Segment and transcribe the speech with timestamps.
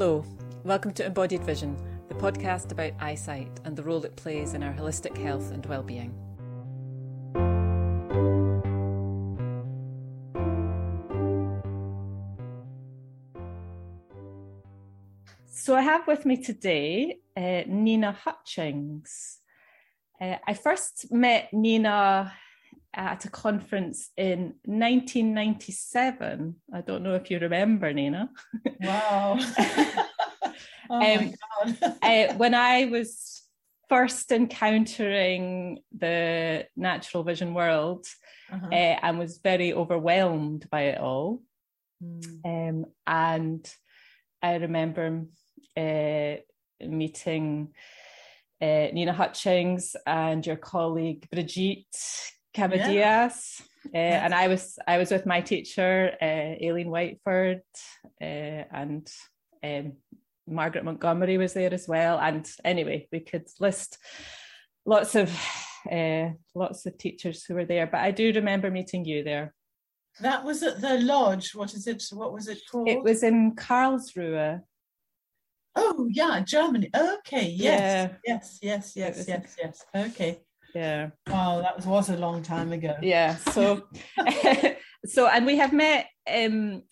[0.00, 0.24] Hello,
[0.62, 1.76] welcome to Embodied Vision,
[2.06, 6.14] the podcast about eyesight and the role it plays in our holistic health and well-being.
[15.50, 19.40] So I have with me today uh, Nina Hutchings.
[20.20, 22.32] Uh, I first met Nina
[22.98, 26.56] at a conference in 1997.
[26.74, 28.28] I don't know if you remember, Nina.
[28.80, 29.38] Wow.
[30.90, 31.32] oh um,
[32.02, 33.44] uh, when I was
[33.88, 38.04] first encountering the natural vision world
[38.52, 38.66] uh-huh.
[38.66, 41.40] uh, and was very overwhelmed by it all.
[42.02, 42.44] Mm.
[42.44, 43.74] Um, and
[44.42, 45.24] I remember
[45.76, 46.34] uh,
[46.80, 47.72] meeting
[48.60, 51.96] uh, Nina Hutchings and your colleague Brigitte
[52.58, 53.62] Cavadias.
[53.92, 54.00] Yeah.
[54.00, 57.60] Uh, and I was I was with my teacher, uh, Aileen Whiteford,
[58.20, 59.08] uh, and
[59.64, 59.92] um,
[60.46, 62.18] Margaret Montgomery was there as well.
[62.18, 63.98] And anyway, we could list
[64.84, 65.30] lots of
[65.90, 67.86] uh, lots of teachers who were there.
[67.86, 69.54] But I do remember meeting you there.
[70.20, 71.54] That was at the lodge.
[71.54, 72.02] What is it?
[72.12, 72.88] What was it called?
[72.88, 74.60] It was in Karlsruhe.
[75.76, 76.90] Oh yeah, Germany.
[76.94, 78.34] Okay, yes, yeah.
[78.34, 79.84] yes, yes, yes, yes, yes.
[79.94, 80.40] Okay.
[80.74, 81.10] Yeah.
[81.26, 82.94] Wow, that was, was a long time ago.
[83.02, 83.36] Yeah.
[83.36, 83.88] So,
[85.06, 86.82] so, and we have met um,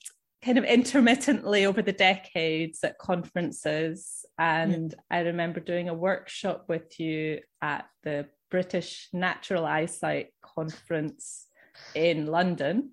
[0.44, 4.24] kind of intermittently over the decades at conferences.
[4.38, 5.18] And yeah.
[5.18, 11.46] I remember doing a workshop with you at the British Natural Eyesight Conference
[11.94, 12.92] in London.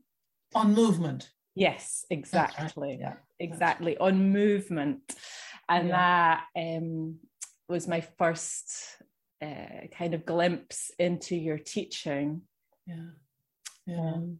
[0.55, 1.29] On movement.
[1.55, 2.89] Yes, exactly.
[2.89, 2.99] Right.
[2.99, 3.13] Yeah.
[3.39, 3.97] Exactly.
[3.97, 5.01] On movement.
[5.69, 6.39] And yeah.
[6.55, 7.17] that um,
[7.69, 8.97] was my first
[9.43, 12.41] uh, kind of glimpse into your teaching.
[12.85, 13.11] Yeah.
[13.85, 13.97] Yeah.
[13.97, 14.39] Um,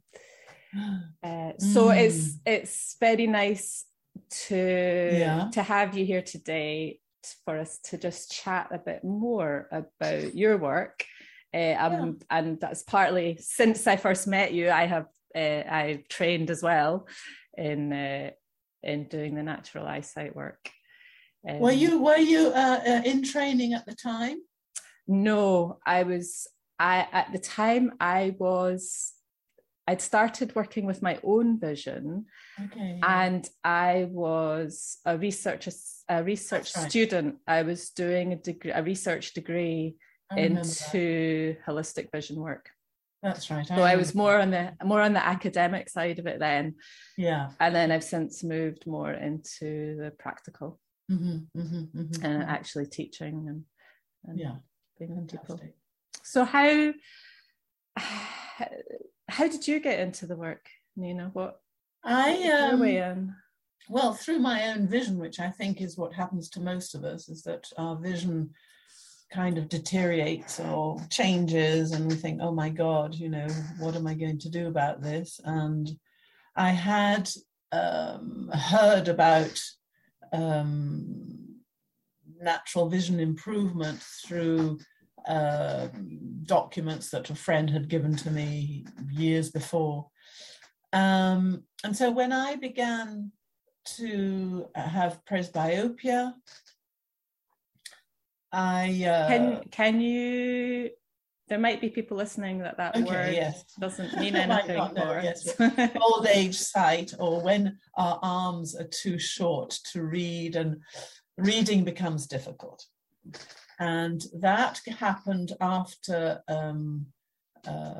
[1.24, 1.98] uh, so mm.
[1.98, 3.86] it's it's very nice
[4.48, 5.50] to yeah.
[5.54, 7.00] to have you here today
[7.46, 11.06] for us to just chat a bit more about your work.
[11.54, 12.38] Uh, um, yeah.
[12.38, 17.08] and that's partly since I first met you, I have uh, I've trained as well
[17.58, 18.32] in uh,
[18.82, 20.70] in doing the natural eyesight work.
[21.48, 24.40] Um, were you were you uh, uh, in training at the time?
[25.08, 26.48] No, I was.
[26.80, 29.14] I at the time I was.
[29.86, 32.26] I'd started working with my own vision,
[32.66, 33.02] okay.
[33.04, 35.68] and I was a research
[36.10, 36.90] a research right.
[36.90, 37.36] student.
[37.48, 39.96] I was doing a degree, a research degree
[40.38, 41.66] into that.
[41.68, 42.70] holistic vision work.
[43.22, 43.70] That's right.
[43.70, 46.76] I so I was more on the more on the academic side of it then.
[47.18, 47.52] Yeah.
[47.60, 53.46] And then I've since moved more into the practical mm-hmm, mm-hmm, mm-hmm, and actually teaching
[53.48, 53.64] and,
[54.26, 54.56] and yeah
[55.08, 55.60] being people.
[56.24, 56.94] So how
[59.30, 61.30] how did you get into the work, Nina?
[61.34, 61.60] What
[62.04, 63.36] I um?
[63.90, 67.28] Well, through my own vision, which I think is what happens to most of us,
[67.28, 68.52] is that our vision
[69.32, 73.48] kind of deteriorates or changes, and we think, "Oh my God, you know,
[73.80, 75.90] what am I going to do about this?" And
[76.56, 77.30] I had
[77.72, 79.60] um, heard about
[80.32, 81.44] um,
[82.40, 84.80] natural vision improvement through
[85.28, 85.88] uh,
[86.44, 90.08] documents that a friend had given to me years before.
[90.92, 93.32] Um, and so when I began
[93.98, 96.34] to have presbyopia,
[98.52, 100.92] I uh, can can you.
[101.50, 103.66] There might be people listening that that okay, word yes.
[103.80, 105.56] doesn't mean anything for yes.
[106.02, 110.78] Old age sight, or when our arms are too short to read and
[111.38, 112.86] reading becomes difficult.
[113.80, 117.08] And that happened after um,
[117.68, 117.94] uh,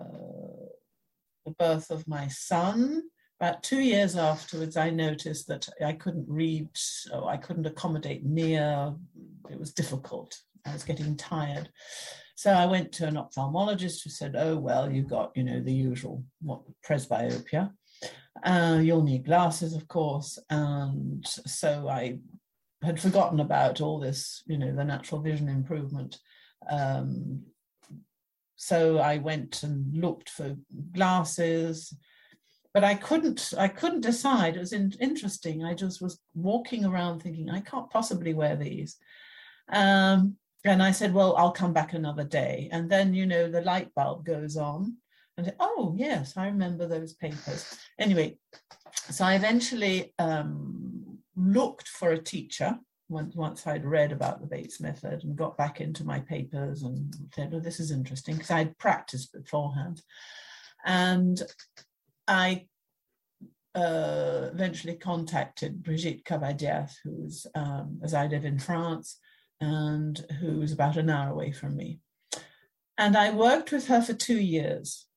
[1.46, 3.04] the birth of my son.
[3.40, 6.70] About two years afterwards, I noticed that I couldn't read,
[7.26, 8.94] I couldn't accommodate near,
[9.50, 10.38] it was difficult.
[10.66, 11.70] I was getting tired.
[12.36, 15.74] So I went to an ophthalmologist who said, Oh, well, you've got, you know, the
[15.74, 17.72] usual what, presbyopia.
[18.44, 20.40] Uh, you'll need glasses, of course.
[20.50, 22.18] And so I
[22.84, 26.20] had forgotten about all this, you know, the natural vision improvement.
[26.70, 27.44] Um,
[28.56, 30.56] so I went and looked for
[30.94, 31.96] glasses,
[32.74, 33.54] but I couldn't.
[33.58, 34.56] I couldn't decide.
[34.56, 35.64] It was in, interesting.
[35.64, 38.98] I just was walking around thinking I can't possibly wear these.
[39.72, 42.70] Um, and I said, well, I'll come back another day.
[42.72, 44.98] And then, you know, the light bulb goes on.
[45.38, 47.78] And oh yes, I remember those papers.
[48.00, 48.38] Anyway,
[49.10, 50.83] so I eventually um,
[51.36, 52.78] looked for a teacher
[53.10, 57.14] once, once I'd read about the Bates method and got back into my papers and
[57.34, 60.02] said, oh, this is interesting because I'd practiced beforehand.
[60.86, 61.42] And
[62.28, 62.68] I
[63.76, 69.20] uh, eventually contacted Brigitte Cavadias, who's, um, as I live in France,
[69.62, 72.00] and who's about an hour away from me.
[72.98, 75.08] And I worked with her for two years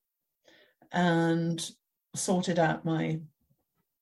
[0.91, 1.69] and
[2.15, 3.19] sorted out my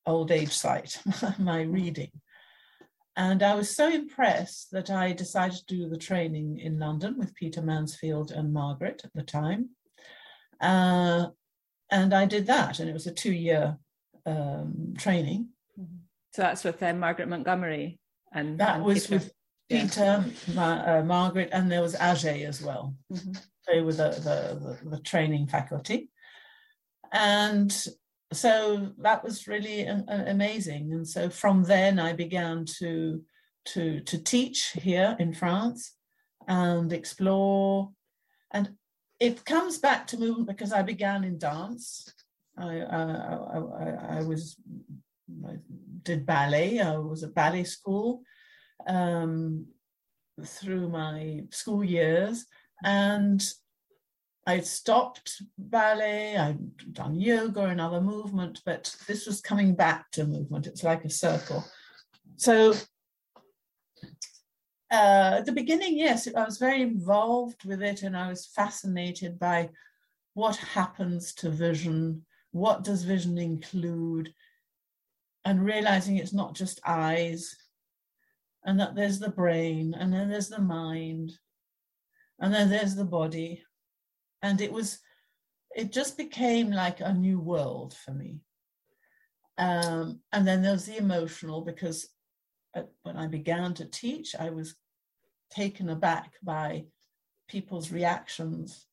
[0.06, 1.02] old age sight,
[1.40, 2.12] my reading.
[3.18, 7.36] And I was so impressed that I decided to do the training in London with
[7.36, 9.70] Peter Mansfield and Margaret at the time.
[10.60, 11.28] Uh,
[11.92, 13.78] and I did that, and it was a two year
[14.26, 15.50] um, training.
[16.34, 18.00] So that's with uh, Margaret Montgomery.
[18.34, 19.16] And that and was Peter.
[19.16, 19.34] with
[19.70, 22.96] Peter, Ma- uh, Margaret, and there was Ajay as well.
[23.14, 23.32] Mm-hmm.
[23.68, 26.10] They were the, the, the, the training faculty.
[27.14, 27.74] And
[28.34, 30.94] so that was really a, a- amazing.
[30.94, 33.22] And so from then I began to,
[33.66, 35.96] to, to teach here in France
[36.48, 37.92] and explore.
[38.52, 38.76] And
[39.20, 42.12] it comes back to movement because I began in dance.
[42.58, 44.58] I, uh, I, I, I was
[45.48, 45.58] I
[46.04, 46.80] did ballet.
[46.80, 48.22] I was at ballet school
[48.88, 49.66] um,
[50.44, 52.46] through my school years,
[52.84, 53.44] and
[54.48, 56.38] I stopped ballet.
[56.38, 60.68] I'd done yoga and other movement, but this was coming back to movement.
[60.68, 61.66] It's like a circle.
[62.38, 62.74] So
[64.92, 69.40] uh, at the beginning, yes, I was very involved with it, and I was fascinated
[69.40, 69.70] by
[70.36, 72.24] what happens to vision.
[72.52, 74.32] What does vision include?
[75.44, 77.56] And realizing it's not just eyes,
[78.64, 81.34] and that there's the brain, and then there's the mind,
[82.40, 83.64] and then there's the body.
[84.42, 85.00] And it was,
[85.76, 88.40] it just became like a new world for me.
[89.58, 92.10] Um, and then there's the emotional, because
[92.76, 94.76] uh, when I began to teach, I was
[95.50, 96.86] taken aback by
[97.48, 98.88] people's reactions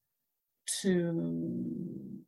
[0.83, 2.23] to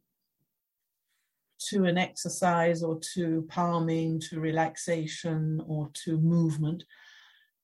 [1.69, 6.85] to an exercise or to palming to relaxation or to movement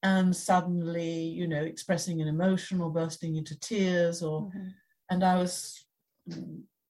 [0.01, 4.67] and suddenly you know expressing an emotion or bursting into tears or Mm-hmm.
[5.11, 5.85] And i was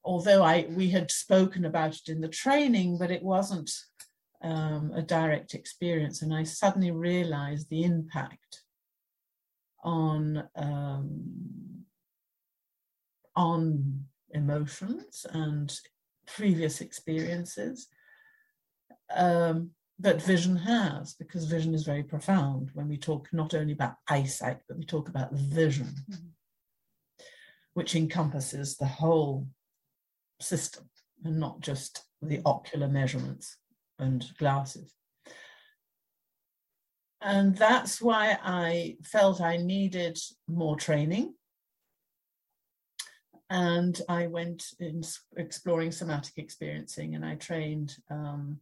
[0.06, 3.70] although i we had spoken about it in the training but it wasn't
[4.44, 8.64] um, a direct experience and i suddenly realized the impact
[9.84, 11.84] on um,
[13.36, 15.80] on emotions and
[16.28, 17.88] previous experiences
[19.16, 23.96] um, that vision has because vision is very profound when we talk not only about
[24.10, 26.30] eyesight but we talk about vision Mhm.
[27.74, 29.48] Which encompasses the whole
[30.40, 30.90] system
[31.24, 33.58] and not just the ocular measurements
[34.00, 34.96] and glasses
[37.22, 41.36] and that's why I felt I needed more training.
[43.50, 45.04] And I went in
[45.38, 48.60] exploring somatic experiencing and I trained um,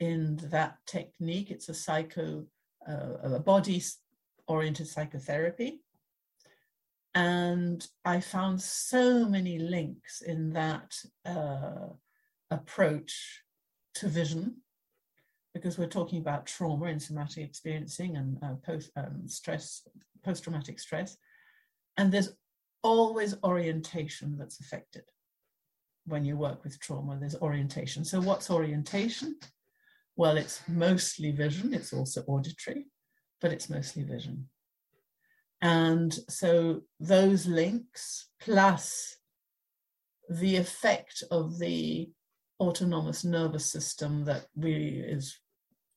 [0.00, 1.50] in that technique.
[1.50, 2.44] It's a psycho,
[2.88, 3.82] uh, a body
[4.46, 5.80] oriented psychotherapy.
[7.18, 10.94] And I found so many links in that
[11.26, 11.88] uh,
[12.52, 13.42] approach
[13.96, 14.58] to vision
[15.52, 19.82] because we're talking about trauma and somatic experiencing and uh, post um, stress,
[20.24, 21.16] post traumatic stress,
[21.96, 22.36] and there's
[22.84, 25.02] always orientation that's affected
[26.06, 27.16] when you work with trauma.
[27.18, 28.04] There's orientation.
[28.04, 29.40] So, what's orientation?
[30.14, 31.74] Well, it's mostly vision.
[31.74, 32.86] It's also auditory,
[33.40, 34.48] but it's mostly vision.
[35.60, 39.16] And so those links plus
[40.30, 42.10] the effect of the
[42.60, 45.38] autonomous nervous system that really is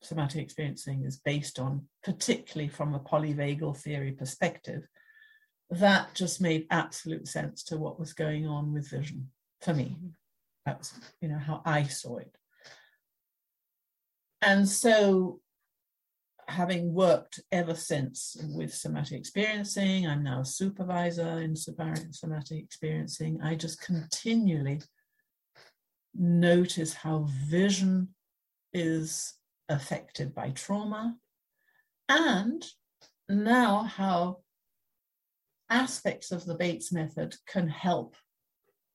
[0.00, 4.86] somatic experiencing is based on, particularly from a polyvagal theory perspective,
[5.70, 9.96] that just made absolute sense to what was going on with vision for me.
[9.96, 10.08] Mm-hmm.
[10.66, 12.36] That was, you know, how I saw it.
[14.40, 15.40] And so
[16.52, 23.54] having worked ever since with somatic experiencing, I'm now a supervisor in somatic experiencing, I
[23.54, 24.80] just continually
[26.14, 28.08] notice how vision
[28.72, 29.34] is
[29.68, 31.16] affected by trauma
[32.08, 32.64] and
[33.28, 34.38] now how
[35.70, 38.14] aspects of the Bates method can help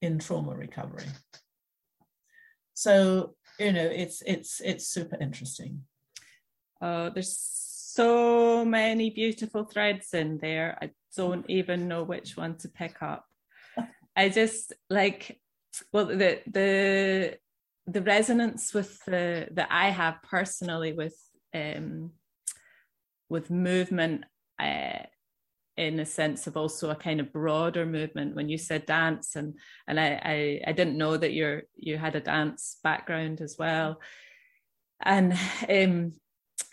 [0.02, 1.08] in trauma recovery.
[2.76, 5.82] So, you know, it's it's it's super interesting.
[6.82, 10.78] Oh, there's so many beautiful threads in there.
[10.82, 13.26] I don't even know which one to pick up.
[14.16, 15.40] I just like
[15.94, 17.38] well the the
[17.86, 21.16] the resonance with the that I have personally with
[21.54, 22.12] um
[23.30, 24.26] with movement
[24.60, 25.04] uh,
[25.76, 29.54] in a sense of also a kind of broader movement when you said dance and
[29.88, 34.02] and I, I I didn't know that you're you had a dance background as well
[35.02, 35.34] and
[35.70, 36.14] um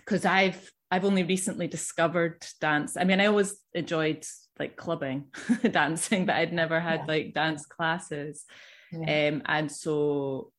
[0.05, 2.97] because I've I've only recently discovered dance.
[2.97, 4.25] I mean, I always enjoyed
[4.59, 5.27] like clubbing
[5.71, 7.07] dancing, but I'd never had yeah.
[7.07, 8.45] like dance classes.
[8.93, 9.29] Yeah.
[9.29, 10.53] Um, and so,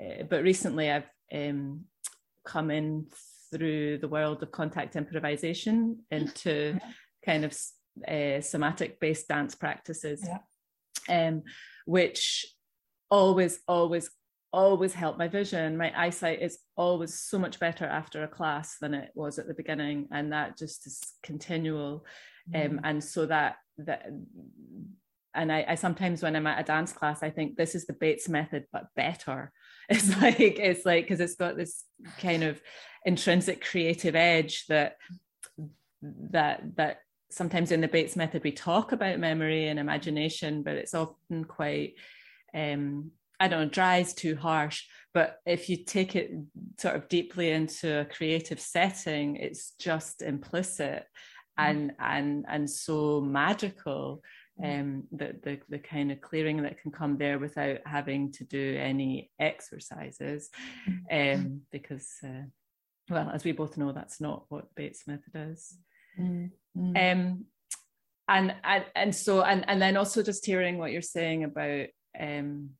[0.00, 1.84] uh, but recently I've um,
[2.44, 3.06] come in
[3.52, 6.90] through the world of contact improvisation into yeah.
[7.24, 7.56] kind of
[8.06, 10.26] uh, somatic based dance practices,
[11.08, 11.42] um,
[11.86, 12.46] which
[13.10, 14.10] always, always,
[14.52, 15.76] always help my vision.
[15.76, 19.54] My eyesight is always so much better after a class than it was at the
[19.54, 22.04] beginning, and that just is continual.
[22.54, 22.70] Um, mm.
[22.70, 24.06] Um, and so that that
[25.34, 27.92] and I, I, sometimes when I'm at a dance class, I think this is the
[27.92, 29.52] Bates method, but better.
[29.90, 31.84] It's like it's like because it's got this
[32.18, 32.60] kind of
[33.06, 34.96] intrinsic creative edge that
[36.02, 36.98] that that
[37.30, 41.94] sometimes in the Bates method we talk about memory and imagination, but it's often quite
[42.54, 46.32] um, I don't know, dry is too harsh, but if you take it
[46.78, 51.04] sort of deeply into a creative setting, it's just implicit
[51.58, 51.64] mm.
[51.68, 54.22] and and and so magical.
[54.60, 54.80] Mm.
[54.80, 58.76] Um, the, the the kind of clearing that can come there without having to do
[58.76, 60.50] any exercises,
[60.88, 61.36] mm.
[61.36, 62.42] um, because uh,
[63.08, 65.78] well, as we both know, that's not what Bates method is.
[66.18, 66.50] Mm.
[66.76, 67.44] Um,
[68.28, 71.86] and and and so and and then also just hearing what you're saying about
[72.18, 72.70] um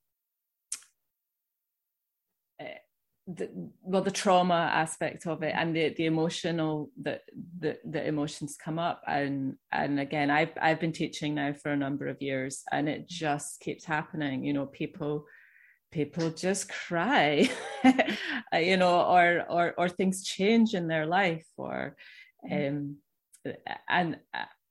[3.28, 3.50] the,
[3.82, 7.22] well the trauma aspect of it and the the emotional that
[7.58, 11.76] the, the emotions come up and and again I've I've been teaching now for a
[11.76, 15.26] number of years and it just keeps happening you know people
[15.92, 17.50] people just cry
[18.54, 21.96] you know or or or things change in their life or
[22.50, 22.76] mm-hmm.
[22.76, 22.96] um
[23.90, 24.16] and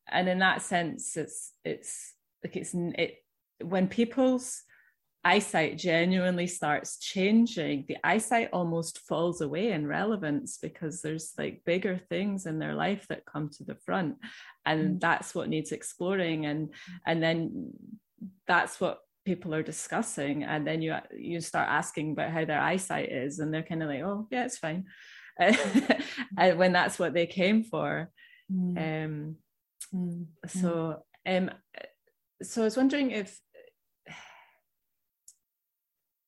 [0.09, 3.17] and in that sense it's it's like it's it
[3.61, 4.63] when people's
[5.23, 11.99] eyesight genuinely starts changing, the eyesight almost falls away in relevance because there's like bigger
[12.09, 14.15] things in their life that come to the front.
[14.65, 14.99] And mm.
[14.99, 16.45] that's what needs exploring.
[16.45, 16.73] And
[17.05, 17.73] and then
[18.47, 20.43] that's what people are discussing.
[20.43, 23.89] And then you you start asking about how their eyesight is, and they're kind of
[23.89, 24.85] like, oh yeah, it's fine.
[25.39, 28.09] and when that's what they came for.
[28.51, 28.77] Mm.
[28.77, 29.35] Um
[29.93, 30.25] mm.
[30.47, 31.51] so um
[32.41, 33.39] so I was wondering if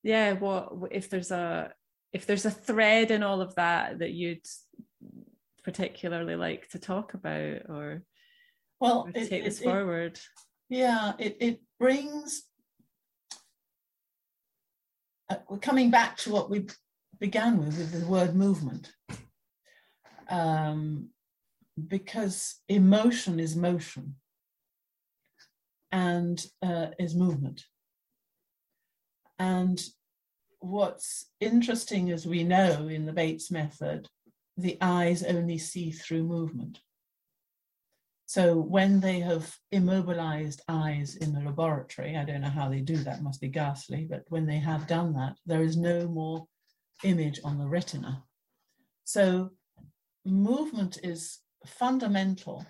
[0.03, 1.71] yeah what if there's a
[2.13, 4.45] if there's a thread in all of that that you'd
[5.63, 8.03] particularly like to talk about or
[8.79, 10.19] well or take it, this it, forward?
[10.69, 12.43] yeah it, it brings
[15.29, 16.65] uh, we're coming back to what we
[17.19, 18.91] began with with the word movement.
[20.29, 21.09] Um,
[21.87, 24.15] because emotion is motion
[25.91, 27.63] and uh, is movement
[29.39, 29.81] and
[30.59, 34.07] what's interesting, as we know in the Bates method,
[34.57, 36.79] the eyes only see through movement.
[38.25, 42.97] So when they have immobilized eyes in the laboratory, I don't know how they do
[42.97, 46.45] that, must be ghastly, but when they have done that, there is no more
[47.03, 48.23] image on the retina.
[49.05, 49.51] So
[50.25, 52.65] movement is fundamental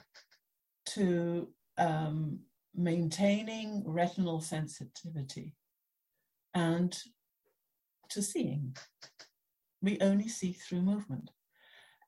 [0.94, 2.40] to um,
[2.74, 5.56] maintaining retinal sensitivity
[6.54, 6.98] and
[8.10, 8.76] to seeing.
[9.82, 11.30] We only see through movement.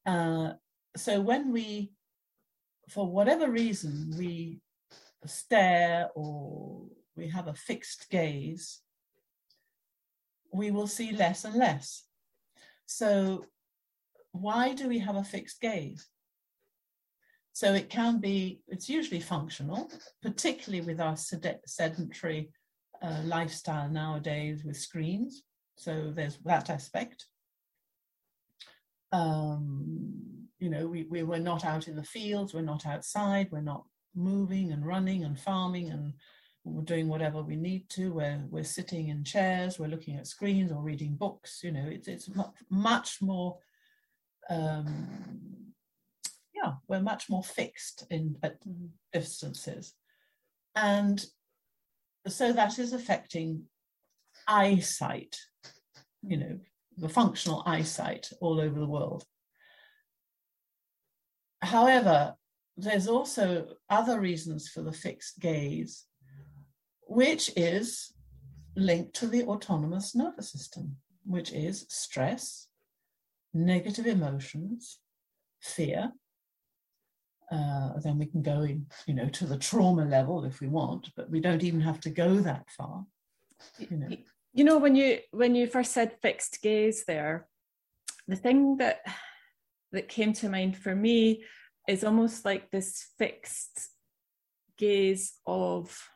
[0.06, 0.54] Uh,
[0.98, 1.94] so when we,
[2.90, 4.60] for whatever reason, we
[5.26, 6.84] stare or
[7.16, 8.82] we have a fixed gaze,
[10.52, 12.04] we will see less and less.
[12.86, 13.46] So
[14.32, 16.08] why do we have a fixed gaze?
[17.54, 22.50] So it can be, it's usually functional, particularly with our sedentary
[23.02, 25.44] uh, lifestyle nowadays with screens.
[25.76, 27.26] So there's that aspect.
[29.12, 33.62] Um, you know, we, we were not out in the fields, we're not outside, we're
[33.62, 33.84] not
[34.16, 36.14] moving and running and farming and
[36.64, 38.14] we're doing whatever we need to.
[38.14, 41.62] We're, we're sitting in chairs, we're looking at screens or reading books.
[41.64, 42.30] You know, it's, it's
[42.70, 43.58] much more,
[44.50, 45.74] um,
[46.54, 48.88] yeah, we're much more fixed in at mm-hmm.
[49.12, 49.96] distances.
[50.76, 51.26] And
[52.28, 53.64] so that is affecting
[54.48, 55.38] eyesight,
[56.22, 56.60] you know,
[56.98, 59.26] the functional eyesight all over the world.
[61.62, 62.36] However,
[62.78, 66.06] there's also other reasons for the fixed gaze,
[67.08, 68.14] which is
[68.76, 72.68] linked to the autonomous nervous system, which is stress,
[73.54, 75.00] negative emotions,
[75.60, 76.12] fear,
[77.52, 81.10] uh, then we can go in, you know, to the trauma level if we want,
[81.16, 83.06] but we don't even have to go that far.
[83.78, 84.18] You know,
[84.54, 87.48] you know when you when you first said fixed gaze there,
[88.28, 89.02] the thing that
[89.92, 91.44] that came to mind for me
[91.88, 93.90] is almost like this fixed
[94.78, 96.10] gaze of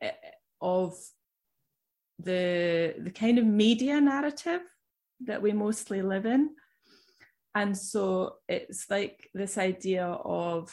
[0.00, 0.12] eh,
[0.60, 0.96] of
[2.18, 4.62] the the kind of media narrative
[5.20, 6.50] that we mostly live in
[7.54, 10.72] and so it's like this idea of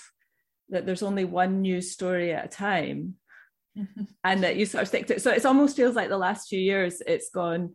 [0.70, 3.16] that there's only one news story at a time
[4.24, 5.22] and that you sort of stick to it.
[5.22, 7.74] so it almost feels like the last few years it's gone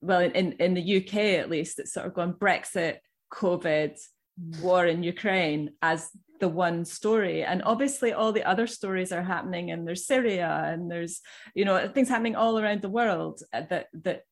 [0.00, 2.98] well in, in the uk at least it's sort of gone brexit
[3.32, 3.98] covid
[4.40, 4.60] mm.
[4.60, 6.10] war in ukraine as
[6.40, 10.90] the one story and obviously all the other stories are happening and there's syria and
[10.90, 11.20] there's
[11.54, 14.22] you know things happening all around the world that that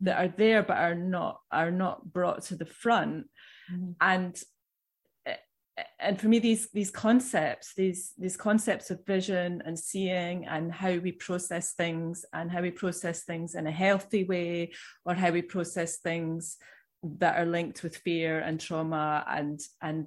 [0.00, 3.26] that are there but are not are not brought to the front
[3.72, 3.92] mm-hmm.
[4.00, 4.42] and
[5.98, 10.94] and for me these these concepts these these concepts of vision and seeing and how
[10.96, 14.72] we process things and how we process things in a healthy way
[15.04, 16.56] or how we process things
[17.02, 20.06] that are linked with fear and trauma and and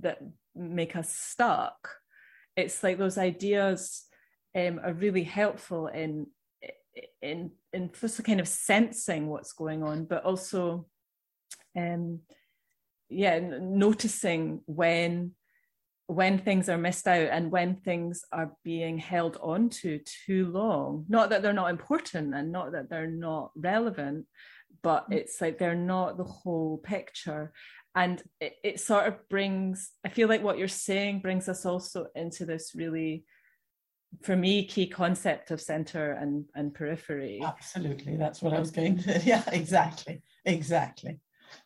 [0.00, 0.18] that
[0.54, 1.88] make us stuck
[2.56, 4.04] it's like those ideas
[4.56, 6.26] um, are really helpful in
[7.20, 10.86] in in first kind of sensing what's going on but also
[11.76, 12.20] um
[13.08, 15.32] yeah noticing when
[16.08, 21.04] when things are missed out and when things are being held on to too long.
[21.08, 24.26] Not that they're not important and not that they're not relevant
[24.86, 25.14] but mm.
[25.14, 27.52] it's like they're not the whole picture.
[27.96, 32.06] And it, it sort of brings i feel like what you're saying brings us also
[32.14, 33.24] into this really
[34.22, 37.40] for me key concept of center and and periphery.
[37.42, 38.16] Absolutely.
[38.16, 41.18] That's what i was going to yeah exactly exactly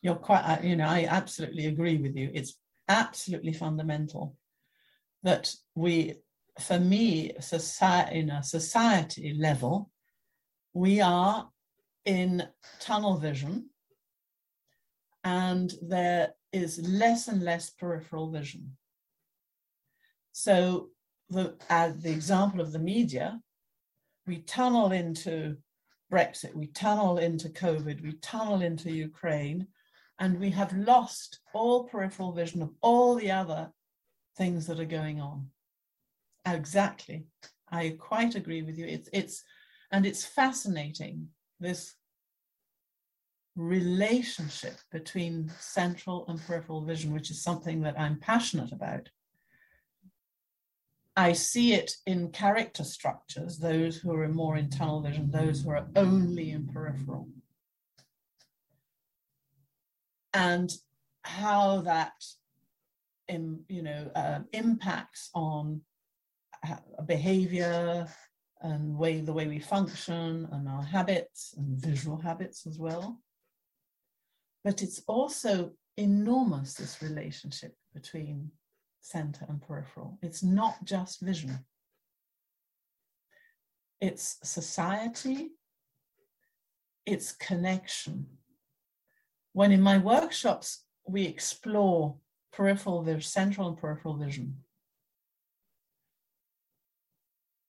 [0.02, 2.30] you're quite uh, you know i absolutely agree with you.
[2.32, 2.58] It's
[2.88, 4.36] absolutely fundamental
[5.22, 6.14] that we
[6.58, 9.90] for me society in a society level
[10.72, 11.48] we are
[12.04, 12.46] in
[12.80, 13.70] tunnel vision
[15.24, 18.76] and there is less and less peripheral vision.
[20.32, 20.88] So
[21.28, 23.40] the, as the example of the media
[24.26, 25.56] we tunnel into
[26.10, 29.66] Brexit, we tunnel into COVID, we tunnel into Ukraine,
[30.18, 33.70] and we have lost all peripheral vision of all the other
[34.36, 35.48] things that are going on.
[36.46, 37.24] Exactly.
[37.70, 38.86] I quite agree with you.
[38.86, 39.44] It's it's
[39.92, 41.94] and it's fascinating this
[43.56, 49.08] relationship between central and peripheral vision, which is something that I'm passionate about.
[51.16, 55.70] I see it in character structures, those who are more in tunnel vision, those who
[55.70, 57.28] are only in peripheral.
[60.32, 60.70] And
[61.22, 62.12] how that
[63.28, 65.82] in, you know uh, impacts on
[67.06, 68.06] behavior
[68.62, 73.20] and way the way we function and our habits and visual habits as well.
[74.64, 78.50] But it's also enormous this relationship between
[79.00, 80.18] center and peripheral.
[80.22, 81.58] It's not just vision.
[84.00, 85.50] It's society.
[87.06, 88.26] It's connection.
[89.52, 92.16] When in my workshops we explore
[92.52, 94.58] peripheral vision, central and peripheral vision,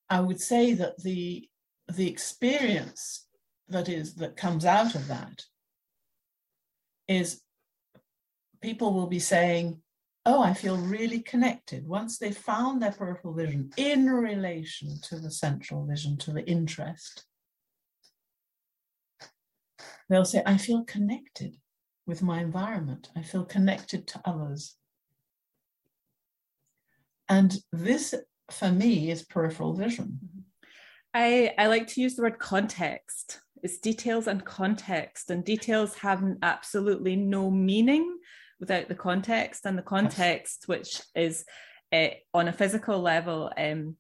[0.10, 1.48] I would say that the
[1.88, 3.28] the experience
[3.70, 5.44] that is that comes out of that
[7.08, 7.42] is
[8.62, 9.82] people will be saying,
[10.26, 15.32] "Oh, I feel really connected." Once they've found their peripheral vision in relation to the
[15.32, 17.26] central vision, to the interest,
[20.10, 21.58] they'll say, "I feel connected."
[22.12, 23.10] with my environment.
[23.16, 24.76] I feel connected to others.
[27.30, 28.14] And this,
[28.50, 30.20] for me, is peripheral vision.
[31.14, 33.42] I, I like to use the word context.
[33.64, 38.18] It's details and context, and details have absolutely no meaning
[38.62, 39.66] without the context.
[39.66, 41.44] And the context, which is
[41.92, 43.98] uh, on a physical level um,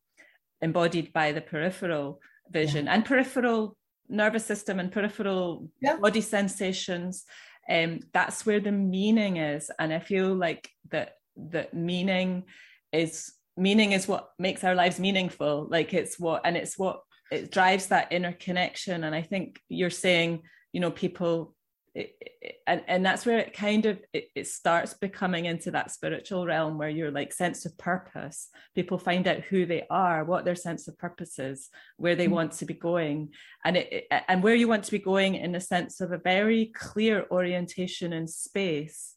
[0.61, 2.93] embodied by the peripheral vision yeah.
[2.93, 3.75] and peripheral
[4.07, 5.97] nervous system and peripheral yeah.
[5.97, 7.25] body sensations
[7.69, 12.43] um, that's where the meaning is and i feel like that that meaning
[12.91, 17.51] is meaning is what makes our lives meaningful like it's what and it's what it
[17.51, 20.41] drives that inner connection and i think you're saying
[20.73, 21.55] you know people
[21.93, 25.91] it, it, and and that's where it kind of it, it, starts becoming into that
[25.91, 30.45] spiritual realm where your like sense of purpose people find out who they are what
[30.45, 32.35] their sense of purpose is where they mm-hmm.
[32.35, 33.29] want to be going
[33.65, 36.67] and it, and where you want to be going in a sense of a very
[36.67, 39.15] clear orientation in space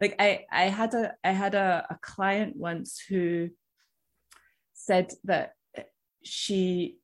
[0.00, 3.48] like i i had a i had a, a client once who
[4.74, 5.52] said that
[6.22, 6.98] she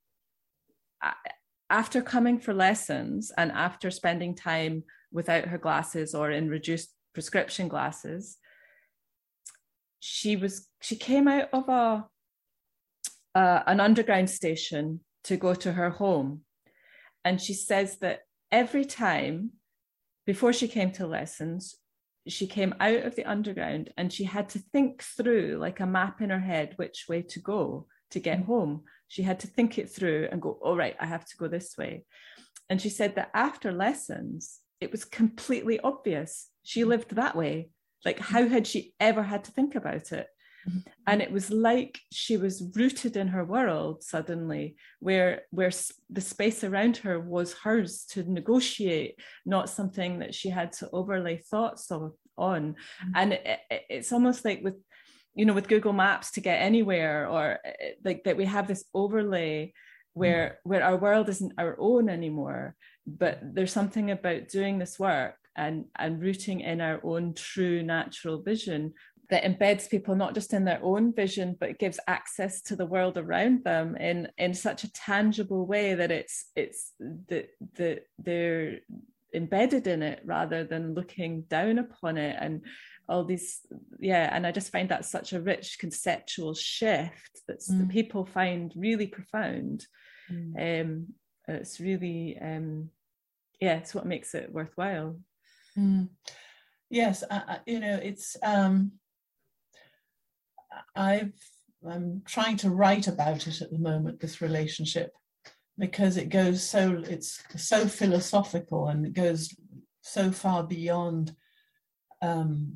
[1.73, 7.67] after coming for lessons and after spending time without her glasses or in reduced prescription
[7.67, 8.37] glasses
[9.99, 12.05] she was she came out of a
[13.35, 16.43] uh, an underground station to go to her home
[17.25, 19.51] and she says that every time
[20.27, 21.77] before she came to lessons
[22.29, 26.21] she came out of the underground and she had to think through like a map
[26.21, 28.53] in her head which way to go to get mm-hmm.
[28.53, 31.47] home she had to think it through and go all oh, i have to go
[31.47, 32.03] this way
[32.71, 36.91] and she said that after lessons it was completely obvious she mm-hmm.
[36.91, 37.69] lived that way
[38.07, 40.29] like how had she ever had to think about it
[40.67, 40.79] mm-hmm.
[41.07, 45.73] and it was like she was rooted in her world suddenly where where
[46.09, 51.37] the space around her was hers to negotiate not something that she had to overlay
[51.37, 53.13] thoughts of, on mm-hmm.
[53.15, 54.77] and it, it's almost like with
[55.35, 58.85] you know with google maps to get anywhere or eh, like that we have this
[58.95, 59.73] overlay
[60.15, 60.71] where mm.
[60.71, 62.75] where our world isn't our own anymore
[63.07, 68.43] but there's something about doing this work and and rooting in our own true natural
[68.43, 68.93] vision
[69.31, 73.17] that embeds people not just in their own vision but gives access to the world
[73.17, 78.79] around them in in such a tangible way that it's it's the the they're
[79.35, 82.61] embedded in it rather than looking down upon it and
[83.09, 83.61] all these
[83.99, 87.81] yeah and i just find that such a rich conceptual shift that's mm.
[87.81, 89.87] that people find really profound
[90.31, 90.81] mm.
[90.81, 91.07] um
[91.49, 92.89] it's really um
[93.61, 95.19] yeah it's what makes it worthwhile
[95.77, 96.09] mm.
[96.91, 98.93] yes I, you know it's um
[100.95, 101.33] i've
[101.89, 105.13] i'm trying to write about it at the moment this relationship
[105.79, 109.55] because it goes so it's so philosophical and it goes
[110.03, 111.35] so far beyond
[112.23, 112.75] um,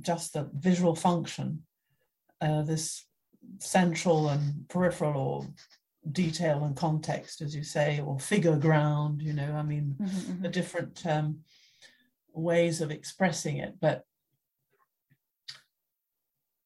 [0.00, 1.62] just the visual function,
[2.40, 3.06] uh, this
[3.58, 5.46] central and peripheral or
[6.12, 10.42] detail and context, as you say, or figure ground, you know, I mean, mm-hmm, mm-hmm.
[10.42, 11.40] the different um,
[12.32, 13.74] ways of expressing it.
[13.80, 14.04] But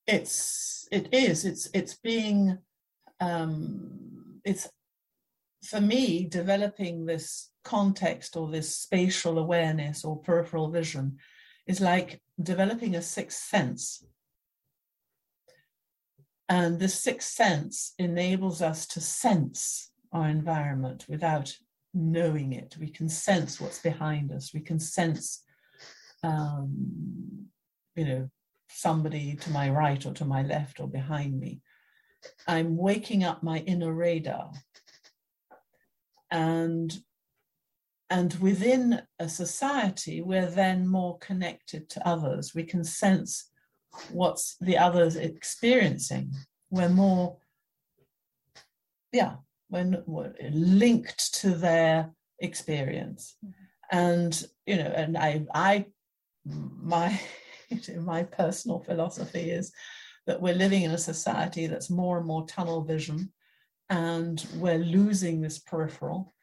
[0.06, 2.58] it's, it is, it's, it's being,
[3.20, 4.68] um, it's
[5.64, 11.18] for me, developing this context or this spatial awareness or peripheral vision
[11.66, 14.04] is like developing a sixth sense.
[16.48, 21.56] And this sixth sense enables us to sense our environment without
[21.94, 22.76] knowing it.
[22.78, 24.52] We can sense what's behind us.
[24.52, 25.42] We can sense,
[26.22, 27.46] um,
[27.96, 28.30] you know,
[28.68, 31.60] somebody to my right or to my left or behind me.
[32.46, 34.52] I'm waking up my inner radar.
[36.30, 36.94] And
[38.12, 42.54] and within a society, we're then more connected to others.
[42.54, 43.48] We can sense
[44.10, 46.30] what's the others experiencing.
[46.68, 47.38] We're more,
[49.12, 49.36] yeah,
[49.70, 53.34] when we're linked to their experience.
[53.90, 55.86] And, you know, and I, I,
[56.44, 57.18] my,
[57.96, 59.72] my personal philosophy is
[60.26, 63.32] that we're living in a society that's more and more tunnel vision
[63.88, 66.34] and we're losing this peripheral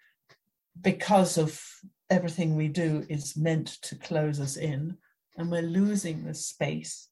[0.81, 1.61] because of
[2.09, 4.97] everything we do is meant to close us in
[5.37, 7.09] and we're losing the space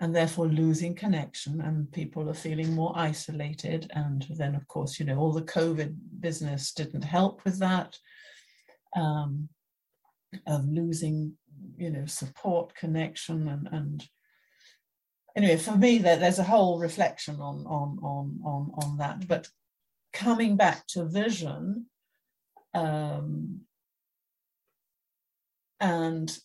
[0.00, 3.90] and therefore losing connection and people are feeling more isolated.
[3.94, 7.96] And then of course you know all the covid business didn't help with that
[8.96, 9.48] um,
[10.46, 11.34] of losing
[11.76, 14.08] you know support connection and and
[15.36, 19.28] anyway for me there, there's a whole reflection on on on on on that.
[19.28, 19.48] But
[20.12, 21.86] coming back to vision
[22.74, 23.60] um,
[25.80, 26.38] and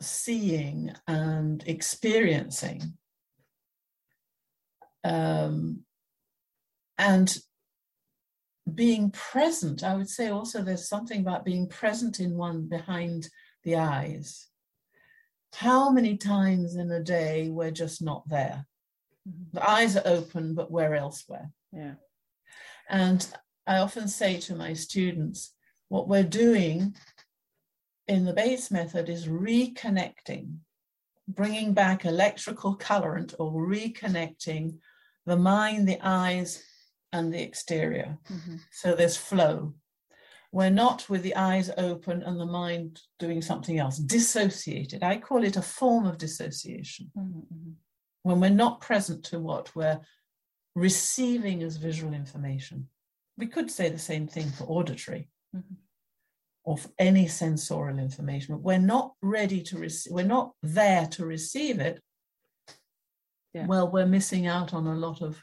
[0.00, 2.94] seeing and experiencing
[5.04, 5.80] um,
[6.98, 7.36] and
[8.72, 9.82] being present.
[9.82, 13.28] I would say also there's something about being present in one behind
[13.64, 14.48] the eyes.
[15.54, 18.66] How many times in a day we're just not there?
[19.28, 19.56] Mm-hmm.
[19.56, 21.52] the eyes are open but we're elsewhere.
[21.72, 21.94] Yeah.
[22.88, 23.24] And
[23.66, 25.54] I often say to my students,
[25.88, 26.96] what we're doing
[28.08, 30.56] in the Bates method is reconnecting,
[31.28, 34.78] bringing back electrical current or reconnecting
[35.26, 36.64] the mind, the eyes,
[37.12, 38.18] and the exterior.
[38.30, 38.56] Mm-hmm.
[38.72, 39.74] So there's flow.
[40.50, 45.02] We're not with the eyes open and the mind doing something else, dissociated.
[45.02, 47.10] I call it a form of dissociation.
[47.16, 47.38] Mm-hmm.
[47.38, 47.70] mm-hmm.
[48.24, 49.98] When we're not present to what we're
[50.76, 52.88] receiving as visual information
[53.38, 55.74] we could say the same thing for auditory mm-hmm.
[56.64, 58.54] or for any sensorial information.
[58.54, 62.00] But we're not ready to receive, we're not there to receive it.
[63.54, 63.66] Yeah.
[63.66, 65.42] Well, we're missing out on a lot of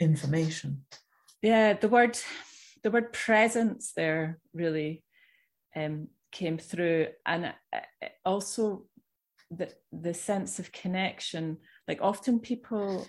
[0.00, 0.84] information.
[1.42, 2.18] Yeah, the word
[2.82, 5.02] the word presence there really
[5.74, 7.80] um, came through and uh,
[8.24, 8.84] also
[9.50, 13.06] the the sense of connection like often people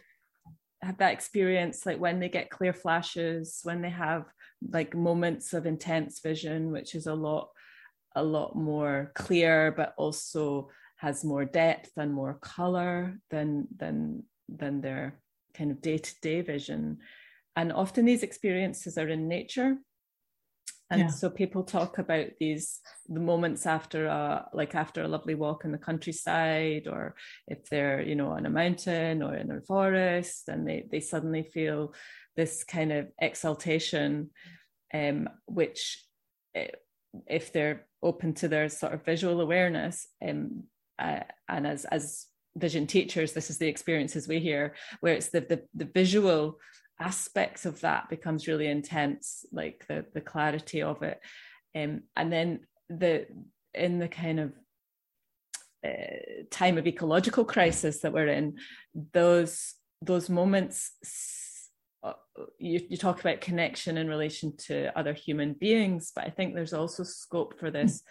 [0.81, 4.25] have that experience like when they get clear flashes when they have
[4.71, 7.49] like moments of intense vision which is a lot
[8.15, 14.81] a lot more clear but also has more depth and more color than than than
[14.81, 15.19] their
[15.53, 16.97] kind of day-to-day vision.
[17.55, 19.77] And often these experiences are in nature
[20.91, 21.07] and yeah.
[21.07, 25.71] so people talk about these the moments after a like after a lovely walk in
[25.71, 27.15] the countryside or
[27.47, 31.43] if they're you know on a mountain or in a forest and they they suddenly
[31.43, 31.93] feel
[32.35, 34.29] this kind of exaltation
[34.93, 36.03] um, which
[36.55, 36.67] eh,
[37.27, 40.63] if they're open to their sort of visual awareness um,
[40.97, 42.25] uh, and as as
[42.57, 46.57] vision teachers this is the experiences we hear where it's the the, the visual
[46.99, 51.19] aspects of that becomes really intense like the the clarity of it.
[51.75, 53.27] Um, and then the
[53.73, 54.53] in the kind of
[55.85, 58.57] uh, time of ecological crisis that we're in
[59.13, 60.91] those those moments
[62.03, 62.13] uh,
[62.57, 66.73] you, you talk about connection in relation to other human beings but i think there's
[66.73, 68.01] also scope for this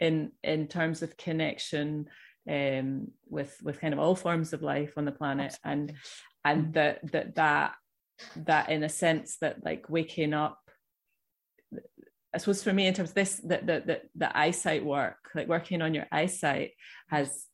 [0.00, 2.06] in in terms of connection
[2.48, 5.56] um, with with kind of all forms of life on the planet.
[5.64, 5.92] And
[6.44, 7.74] and that that that
[8.36, 10.58] that in a sense that like waking up
[12.34, 15.48] I suppose for me in terms of this the, the the the eyesight work like
[15.48, 16.72] working on your eyesight
[17.08, 17.46] has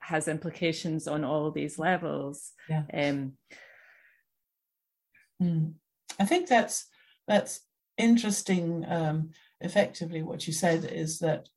[0.00, 2.52] has implications on all these levels.
[2.68, 3.32] Yeah um
[5.42, 5.72] mm.
[6.18, 6.86] I think that's
[7.26, 7.60] that's
[7.98, 9.30] interesting um
[9.60, 11.48] effectively what you said is that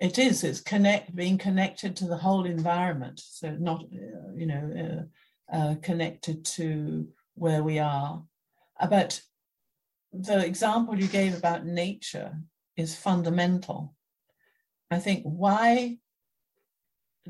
[0.00, 3.20] it is it's connect being connected to the whole environment.
[3.24, 5.06] So not uh, you know
[5.52, 8.22] uh, uh, connected to where we are.
[8.88, 9.22] But
[10.12, 12.36] the example you gave about nature
[12.76, 13.94] is fundamental.
[14.90, 15.98] I think why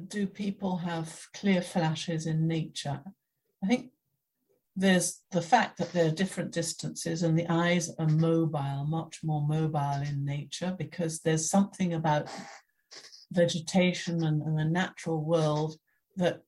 [0.08, 3.02] do people have clear flashes in nature?
[3.62, 3.90] I think
[4.74, 9.46] there's the fact that there are different distances and the eyes are mobile, much more
[9.46, 12.28] mobile in nature, because there's something about
[13.30, 15.76] vegetation and, and the natural world
[16.16, 16.42] that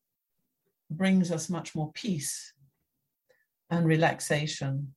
[0.91, 2.54] brings us much more peace
[3.75, 4.95] and relaxation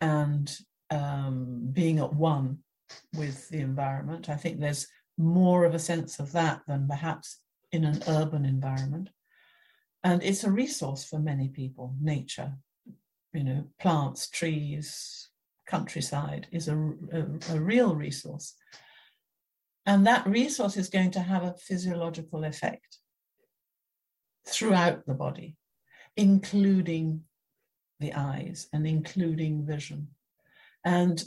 [0.00, 0.56] and
[0.90, 2.58] um, being at one
[3.16, 4.28] with the environment.
[4.28, 4.86] I think there's
[5.18, 7.38] more of a sense of that than perhaps
[7.70, 9.08] in an urban environment.
[10.04, 12.52] And it's a resource for many people, nature,
[13.32, 15.30] you know, plants, trees,
[15.66, 18.54] countryside is a, a, a real resource.
[19.86, 22.98] And that resource is going to have a physiological effect
[24.46, 25.56] throughout the body,
[26.16, 27.22] including
[28.02, 30.08] the eyes and including vision.
[30.84, 31.24] And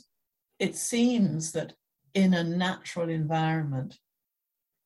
[0.59, 1.73] it seems that
[2.13, 3.97] in a natural environment,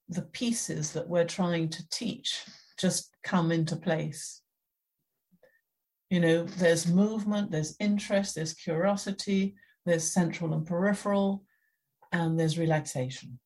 [0.08, 2.44] the pieces that we're trying to teach
[2.80, 4.42] just come into place.
[6.10, 11.44] You know, there's movement, there's interest, there's curiosity, there's central and peripheral,
[12.12, 13.40] and there's relaxation.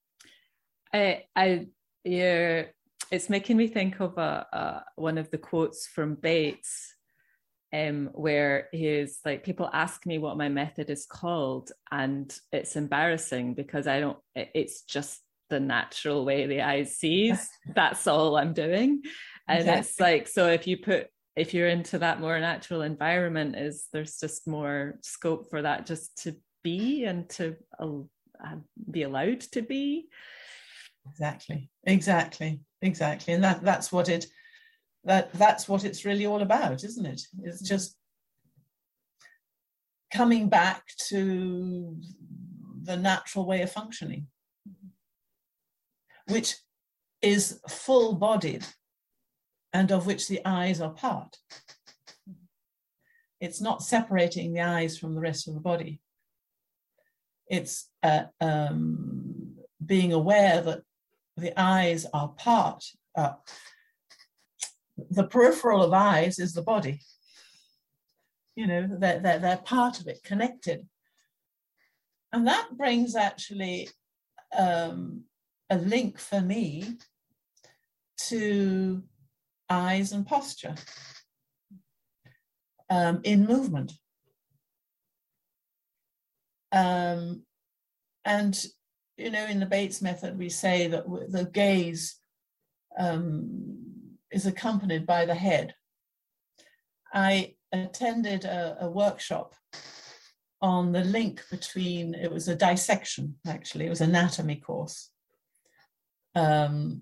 [0.93, 1.67] I, I,
[2.05, 2.63] yeah,
[3.11, 6.92] it's making me think of a, a one of the quotes from Bates
[7.73, 13.55] um, where he's like, people ask me what my method is called, and it's embarrassing
[13.55, 17.49] because I don't, it's just the natural way the eye sees.
[17.75, 19.01] That's all I'm doing.
[19.47, 19.79] And exactly.
[19.79, 24.19] it's like, so if you put, if you're into that more natural environment, is there's
[24.19, 28.55] just more scope for that just to be and to uh,
[28.89, 30.07] be allowed to be.
[31.09, 33.33] Exactly, exactly, exactly.
[33.33, 34.27] And that that's what it
[35.05, 37.21] that that's what it's really all about isn't it?
[37.43, 37.67] It's mm.
[37.67, 37.97] just
[40.13, 41.97] coming back to
[42.83, 44.27] the natural way of functioning
[46.27, 46.55] which
[47.21, 48.65] is full bodied
[49.71, 51.37] and of which the eyes are part.
[53.41, 55.99] It's not separating the eyes from the rest of the body.
[57.47, 60.81] It's uh, um, being aware that
[61.35, 62.85] the eyes are part
[63.17, 63.33] uh,
[65.09, 66.99] the peripheral of eyes is the body.
[68.55, 70.87] You know, they're, they're, they're part of it, connected.
[72.31, 73.89] And that brings actually
[74.57, 75.23] um,
[75.69, 76.97] a link for me
[78.29, 79.03] to
[79.69, 80.75] eyes and posture
[82.89, 83.93] um, in movement.
[86.71, 87.43] Um,
[88.25, 88.65] and,
[89.17, 92.19] you know, in the Bates method, we say that the gaze
[92.97, 93.92] um,
[94.33, 95.75] is accompanied by the head.
[97.13, 99.55] I attended a, a workshop
[100.61, 105.11] on the link between, it was a dissection actually, it was anatomy course.
[106.35, 107.01] um,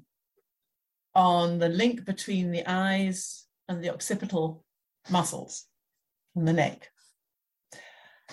[1.13, 4.63] on the link between the eyes and the occipital
[5.09, 5.65] muscles
[6.35, 6.89] in the neck.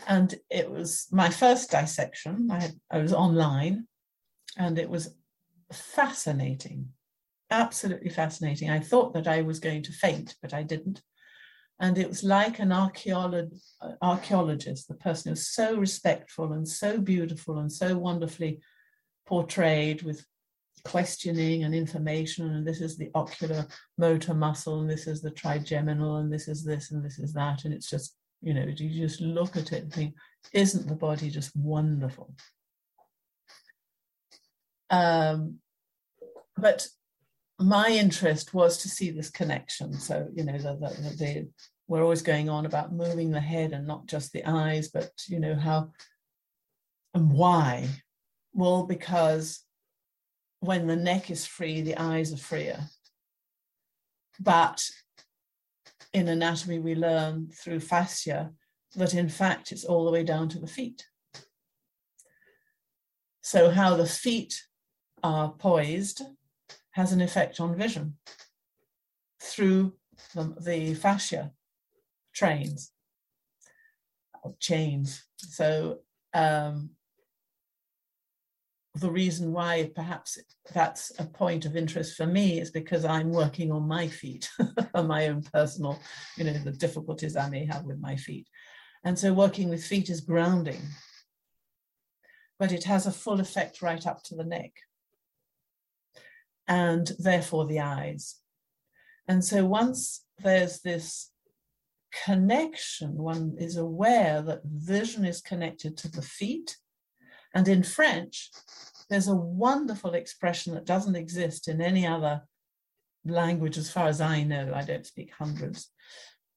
[0.07, 2.49] And it was my first dissection.
[2.51, 3.89] I, had, I was online
[4.57, 5.15] and it was
[5.73, 6.91] fascinating,
[7.51, 8.71] absolutely fascinating.
[8.71, 11.03] I thought that I was going to faint, but I didn't.
[11.81, 13.57] And it was like an archeolog-
[14.03, 18.61] archaeologist, the person who's so respectful and so beautiful and so wonderfully
[19.27, 20.27] portrayed with
[20.85, 23.67] questioning and information and this is the ocular
[23.99, 27.65] motor muscle and this is the trigeminal and this is this and this is that
[27.65, 30.15] and it's just you know you just look at it and think
[30.53, 32.33] isn't the body just wonderful
[34.91, 35.59] um,
[36.57, 36.87] but
[37.61, 41.49] my interest was to see this connection so you know the, the, the,
[41.89, 45.41] we're always going on about moving the head and not just the eyes but you
[45.41, 45.91] know how
[47.15, 47.89] and why
[48.53, 49.65] well because
[50.61, 52.81] when the neck is free, the eyes are freer.
[54.41, 54.85] But
[56.13, 58.53] in anatomy, we learn through fascia
[58.97, 61.07] that in fact it's all the way down to the feet.
[63.43, 64.63] So, how the feet
[65.23, 66.23] are poised
[66.93, 68.17] has an effect on vision
[69.41, 69.95] through
[70.35, 71.53] the, the fascia
[72.35, 72.93] trains,
[74.61, 75.25] chains.
[75.37, 76.01] So,
[76.35, 76.91] um,
[78.95, 80.39] the reason why perhaps
[80.73, 84.51] that's a point of interest for me is because I'm working on my feet,
[84.95, 85.99] on my own personal,
[86.37, 88.49] you know, the difficulties I may have with my feet.
[89.05, 90.83] And so working with feet is grounding,
[92.59, 94.73] but it has a full effect right up to the neck
[96.69, 98.37] and therefore the eyes.
[99.27, 101.31] And so once there's this
[102.25, 106.77] connection, one is aware that vision is connected to the feet.
[107.55, 108.51] And in French,
[109.09, 112.43] there's a wonderful expression that doesn't exist in any other
[113.25, 114.73] language, as far as I know.
[114.75, 115.91] I don't speak hundreds.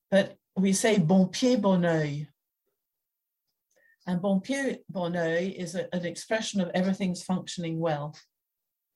[0.10, 2.26] But we say bon pied, bon oeil.
[4.06, 8.16] And bon pied, bon oeil is a, an expression of everything's functioning well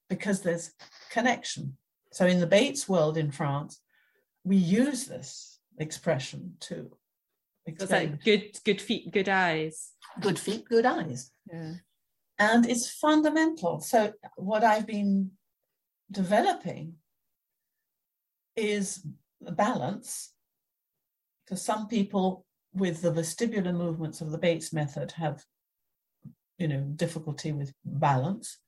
[0.10, 0.72] because there's
[1.10, 1.78] connection.
[2.12, 3.82] So in the Bates world in France,
[4.44, 6.92] we use this expression to
[7.66, 8.12] explain.
[8.12, 9.92] Like good, good feet, good eyes.
[10.22, 11.32] Good feet, good eyes.
[11.52, 11.74] Yeah
[12.38, 13.80] and it's fundamental.
[13.80, 15.32] So, what I've been
[16.12, 16.96] developing
[18.56, 19.06] is
[19.42, 20.34] balance,
[21.46, 25.44] because some people with the vestibular movements of the Bates method have,
[26.58, 28.60] you know, difficulty with balance.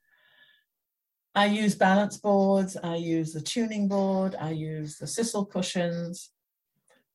[1.37, 6.31] I use balance boards, I use the tuning board, I use the sissel cushions,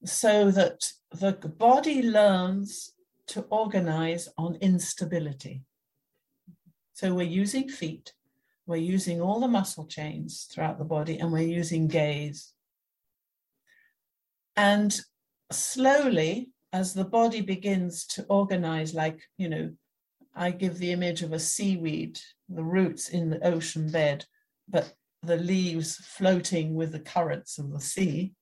[0.04, 2.92] so that the body learns
[3.26, 5.64] to organize on instability.
[6.92, 8.12] So we're using feet,
[8.64, 12.52] we're using all the muscle chains throughout the body, and we're using gaze.
[14.54, 14.96] And
[15.50, 19.72] slowly, as the body begins to organize, like, you know,
[20.34, 22.18] I give the image of a seaweed,
[22.48, 24.24] the roots in the ocean bed,
[24.68, 28.34] but the leaves floating with the currents of the sea.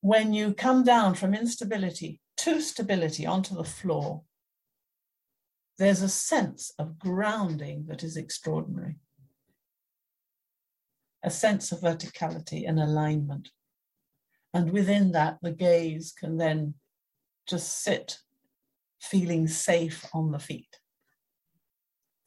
[0.00, 4.22] When you come down from instability to stability onto the floor,
[5.78, 8.96] there's a sense of grounding that is extraordinary,
[11.22, 13.50] a sense of verticality and alignment.
[14.52, 16.74] And within that, the gaze can then
[17.46, 18.18] just sit
[19.02, 20.78] feeling safe on the feet.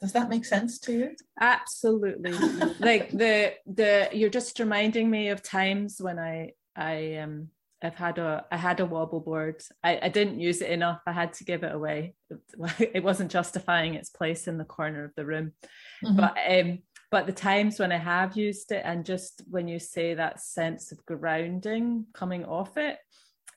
[0.01, 1.15] Does that make sense to you?
[1.39, 2.31] Absolutely.
[2.79, 7.49] like the the you're just reminding me of times when I I um
[7.81, 9.61] I've had a I had a wobble board.
[9.83, 11.01] I, I didn't use it enough.
[11.07, 12.15] I had to give it away.
[12.79, 15.53] It wasn't justifying its place in the corner of the room.
[16.03, 16.17] Mm-hmm.
[16.17, 16.79] But um,
[17.11, 20.91] but the times when I have used it, and just when you say that sense
[20.91, 22.97] of grounding coming off it,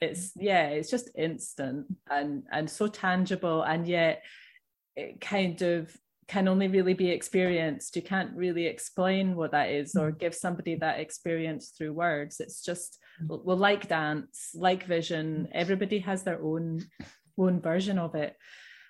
[0.01, 4.25] it's yeah, it's just instant and and so tangible, and yet
[4.97, 5.97] it kind of
[6.29, 7.97] can only really be experienced.
[7.97, 10.19] You can't really explain what that is or mm.
[10.19, 12.39] give somebody that experience through words.
[12.39, 13.43] It's just mm.
[13.43, 15.49] well, like dance, like vision.
[15.53, 16.85] Everybody has their own
[17.39, 18.37] own version of it.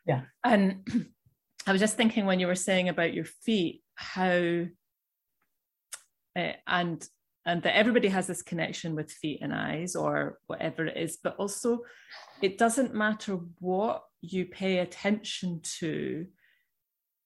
[0.05, 0.22] Yeah.
[0.45, 0.87] And
[1.66, 4.66] I was just thinking when you were saying about your feet, how
[6.37, 7.07] uh, and
[7.49, 11.34] and that everybody has this connection with feet and eyes or whatever it is, but
[11.36, 11.80] also
[12.42, 16.26] it doesn't matter what you pay attention to.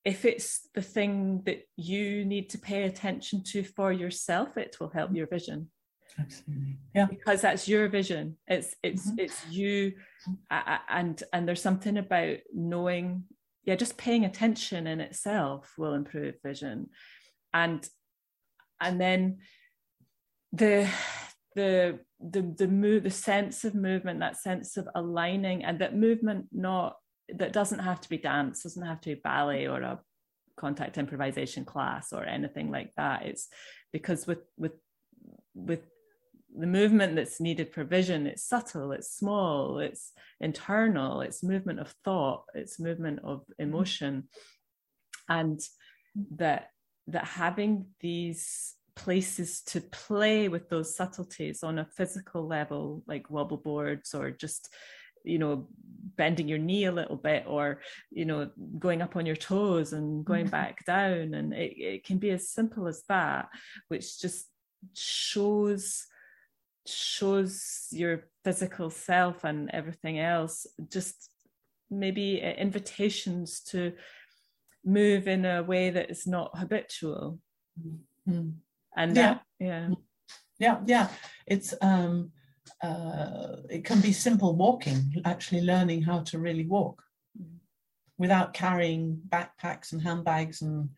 [0.04, 4.90] If it's the thing that you need to pay attention to for yourself it will
[4.90, 5.70] help your vision.
[6.16, 6.78] Absolutely.
[6.94, 7.06] Yeah.
[7.06, 8.36] Because that's your vision.
[8.46, 9.18] It's it's mm-hmm.
[9.18, 9.94] it's you
[10.88, 13.24] and and there's something about knowing
[13.64, 16.90] yeah just paying attention in itself will improve vision.
[17.52, 17.84] And
[18.80, 19.38] and then
[20.52, 20.88] the
[21.54, 26.46] the the the move the sense of movement that sense of aligning and that movement
[26.52, 26.96] not
[27.28, 30.00] that doesn't have to be dance doesn't have to be ballet or a
[30.56, 33.48] contact improvisation class or anything like that it's
[33.92, 34.72] because with with
[35.54, 35.80] with
[36.54, 41.94] the movement that's needed for vision it's subtle it's small it's internal it's movement of
[42.04, 43.62] thought it's movement of mm-hmm.
[43.62, 44.24] emotion
[45.28, 45.60] and
[46.36, 46.68] that
[47.06, 53.56] that having these places to play with those subtleties on a physical level like wobble
[53.56, 54.68] boards or just
[55.24, 55.68] you know
[56.16, 57.80] bending your knee a little bit or
[58.10, 60.50] you know going up on your toes and going mm-hmm.
[60.50, 63.48] back down and it, it can be as simple as that
[63.88, 64.46] which just
[64.94, 66.06] shows
[66.86, 71.30] shows your physical self and everything else just
[71.90, 73.92] maybe invitations to
[74.84, 77.38] move in a way that is not habitual
[77.80, 78.50] mm-hmm.
[78.96, 79.22] And yeah.
[79.22, 79.88] that, yeah.
[80.58, 81.08] Yeah yeah.
[81.46, 82.30] It's um
[82.82, 87.02] uh it can be simple walking actually learning how to really walk
[87.40, 87.56] mm-hmm.
[88.18, 90.88] without carrying backpacks and handbags and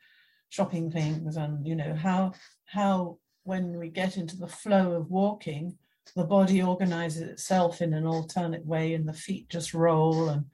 [0.50, 2.32] shopping things and you know how
[2.66, 5.76] how when we get into the flow of walking,
[6.16, 10.44] the body organizes itself in an alternate way and the feet just roll and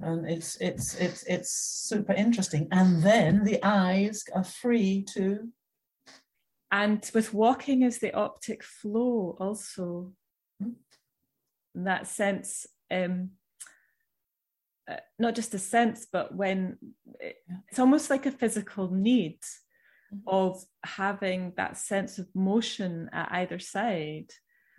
[0.00, 2.68] and it's it's it's it's super interesting.
[2.70, 5.48] And then the eyes are free to
[6.72, 10.12] and with walking is the optic flow also
[10.60, 13.30] in that sense um
[14.90, 16.76] uh, not just a sense but when
[17.20, 17.36] it,
[17.68, 19.38] it's almost like a physical need
[20.12, 20.28] mm-hmm.
[20.28, 24.30] of having that sense of motion at either side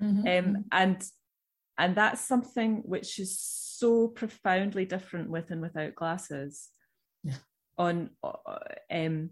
[0.02, 0.20] mm-hmm.
[0.20, 0.62] um, mm-hmm.
[0.72, 1.04] and
[1.78, 6.70] and that's something which is so profoundly different with and without glasses
[7.24, 7.34] yeah.
[7.78, 8.34] on uh,
[8.92, 9.32] um,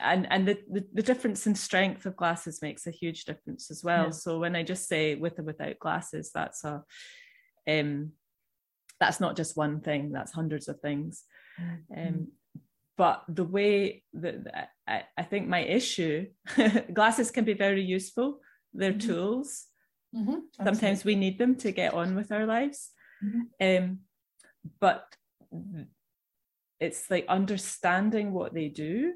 [0.00, 3.82] and and the, the, the difference in strength of glasses makes a huge difference as
[3.82, 4.10] well yeah.
[4.10, 6.82] so when i just say with or without glasses that's a
[7.68, 8.12] um
[9.00, 11.24] that's not just one thing that's hundreds of things
[11.60, 12.08] mm-hmm.
[12.08, 12.28] um
[12.98, 16.26] but the way that I, I think my issue
[16.92, 18.40] glasses can be very useful
[18.74, 19.08] they're mm-hmm.
[19.08, 19.66] tools
[20.14, 20.40] mm-hmm.
[20.62, 22.90] sometimes we need them to get on with our lives
[23.24, 23.82] mm-hmm.
[23.82, 23.98] um,
[24.80, 25.06] but
[26.78, 29.14] it's like understanding what they do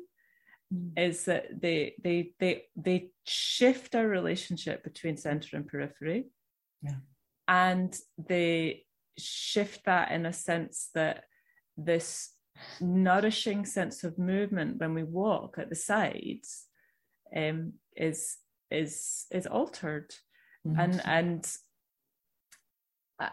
[0.73, 0.93] mm.
[0.97, 6.27] is that they they they they shift our relationship between center and periphery
[6.83, 6.97] yeah.
[7.49, 8.85] and they
[9.19, 11.25] shift that in a sense that
[11.77, 12.31] this
[12.81, 16.65] nourishing sense of movement when we walk at the sides
[17.35, 18.37] um, is
[18.71, 20.13] is is altered
[20.67, 20.79] mm-hmm.
[20.79, 21.53] and and
[23.21, 23.29] uh,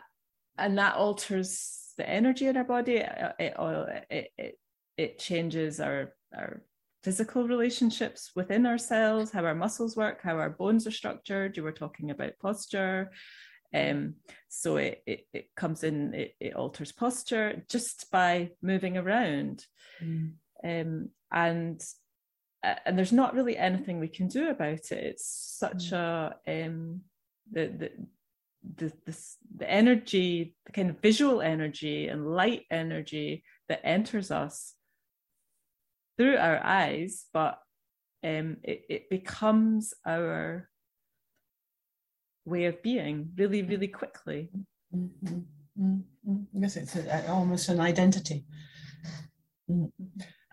[0.57, 4.59] and that alters the energy in our body it it, it,
[4.97, 6.61] it changes our our
[7.03, 11.71] physical relationships within ourselves how our muscles work how our bones are structured you were
[11.71, 13.11] talking about posture
[13.73, 14.15] um,
[14.49, 19.65] so it, it, it comes in, it, it, alters posture just by moving around.
[20.01, 20.33] Mm.
[20.63, 21.83] Um, and
[22.63, 24.91] uh, and there's not really anything we can do about it.
[24.91, 26.37] It's such mm.
[26.47, 27.01] a um,
[27.51, 27.91] the, the
[28.75, 29.17] the, the
[29.57, 34.75] the energy, the kind of visual energy and light energy that enters us
[36.17, 37.59] through our eyes, but
[38.23, 40.69] um, it, it becomes our
[42.45, 44.49] way of being really, really quickly.
[44.95, 45.39] Mm-hmm.
[45.79, 46.43] Mm-hmm.
[46.53, 48.45] Yes, it's a, almost an identity.
[49.69, 49.87] Mm-hmm.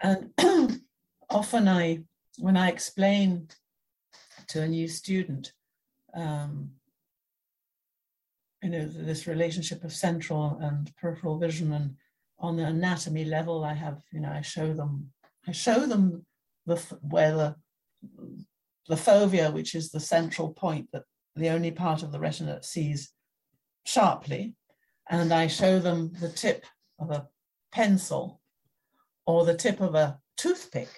[0.02, 0.80] And
[1.30, 2.00] often I,
[2.38, 3.48] when I explain
[4.48, 5.52] to a new student,
[6.14, 6.70] um,
[8.62, 11.96] you know, this relationship of central and peripheral vision and
[12.38, 15.12] on the anatomy level, I have, you know, I show them,
[15.48, 16.26] I show them
[16.66, 17.56] the, where the,
[18.88, 21.04] the fovea, which is the central point that
[21.36, 23.12] the only part of the retina that sees
[23.84, 24.54] sharply,
[25.08, 26.64] and I show them the tip
[26.98, 27.28] of a
[27.72, 28.40] pencil
[29.26, 30.88] or the tip of a toothpick.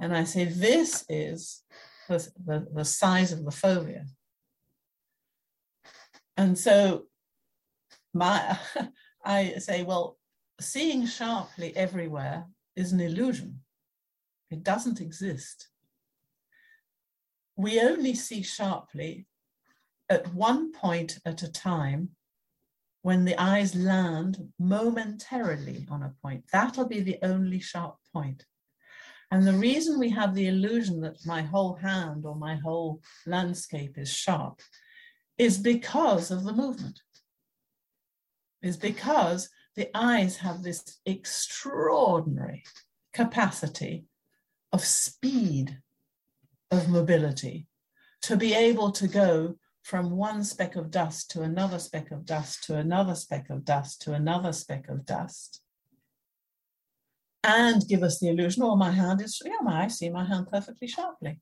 [0.00, 1.62] And I say, this is
[2.08, 4.06] the, the, the size of the fovea.
[6.36, 7.04] And so
[8.14, 8.58] my,
[9.24, 10.16] I say, well,
[10.60, 12.46] seeing sharply everywhere
[12.76, 13.60] is an illusion.
[14.50, 15.70] It doesn't exist
[17.60, 19.26] we only see sharply
[20.08, 22.08] at one point at a time
[23.02, 26.44] when the eyes land momentarily on a point.
[26.52, 28.44] That'll be the only sharp point.
[29.30, 33.98] And the reason we have the illusion that my whole hand or my whole landscape
[33.98, 34.60] is sharp
[35.36, 37.00] is because of the movement,
[38.62, 42.62] is because the eyes have this extraordinary
[43.12, 44.04] capacity
[44.72, 45.78] of speed
[46.70, 47.66] of mobility
[48.22, 52.62] to be able to go from one speck of dust to another speck of dust
[52.64, 55.62] to another speck of dust to another speck of dust
[57.42, 60.46] and give us the illusion oh my hand is yeah my, i see my hand
[60.50, 61.40] perfectly sharply.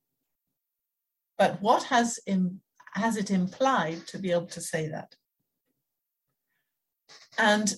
[1.39, 2.61] But what has in,
[2.95, 5.15] has it implied to be able to say that?
[7.39, 7.75] And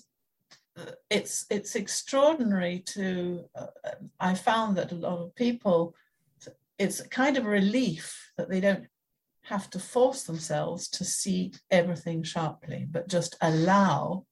[1.08, 3.66] it's it's extraordinary to uh,
[4.18, 5.94] i found that a lot of people
[6.78, 8.86] it's kind of a relief that they don't
[9.42, 14.24] have to force themselves to see everything sharply but just allow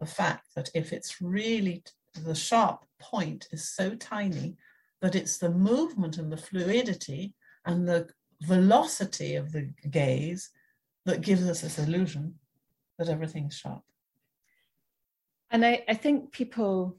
[0.00, 1.82] the fact that if it's really
[2.24, 4.56] the sharp point is so tiny
[5.00, 7.34] that it's the movement and the fluidity
[7.66, 8.08] and the
[8.42, 10.50] velocity of the gaze
[11.04, 12.34] that gives us this illusion
[12.98, 13.82] that everything's sharp.
[15.52, 16.98] And I, I think people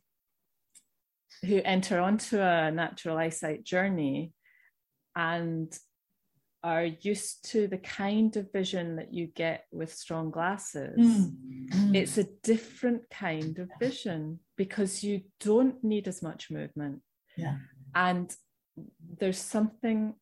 [1.44, 4.32] who enter onto a natural eyesight journey
[5.16, 5.76] and
[6.64, 10.98] are used to the kind of vision that you get with strong glasses.
[10.98, 11.34] Mm.
[11.70, 11.96] Mm.
[11.96, 17.02] It's a different kind of vision because you don't need as much movement.
[17.36, 17.58] Yeah.
[17.96, 18.34] And
[19.20, 20.14] there's something,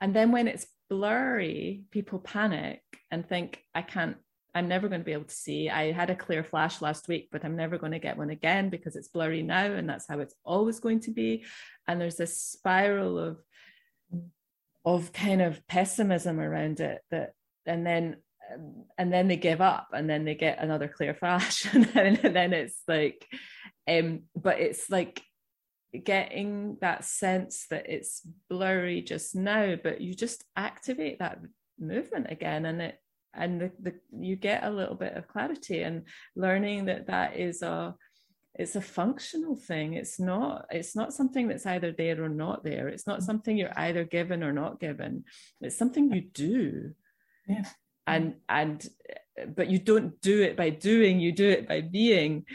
[0.00, 4.16] and then when it's blurry, people panic and think, I can't,
[4.56, 5.68] I'm never going to be able to see.
[5.68, 8.70] I had a clear flash last week, but I'm never going to get one again
[8.70, 9.66] because it's blurry now.
[9.66, 11.44] And that's how it's always going to be.
[11.86, 13.36] And there's this spiral of,
[14.86, 17.34] of kind of pessimism around it that
[17.66, 18.16] and then
[18.96, 22.34] and then they give up and then they get another clear flash and then, and
[22.34, 23.26] then it's like
[23.88, 25.20] um but it's like
[26.04, 31.40] getting that sense that it's blurry just now but you just activate that
[31.78, 33.00] movement again and it
[33.36, 36.02] and the, the you get a little bit of clarity and
[36.34, 37.94] learning that that is a
[38.58, 39.94] it's a functional thing.
[39.94, 42.88] It's not it's not something that's either there or not there.
[42.88, 45.24] It's not something you're either given or not given.
[45.60, 46.92] It's something you do.
[47.46, 47.64] Yeah.
[48.06, 48.86] And and
[49.54, 52.46] but you don't do it by doing you do it by being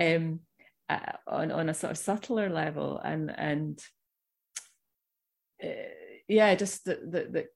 [0.00, 0.40] um
[0.88, 2.98] uh, on on a sort of subtler level.
[2.98, 3.78] And and
[5.62, 5.68] uh,
[6.26, 7.46] yeah just the, the the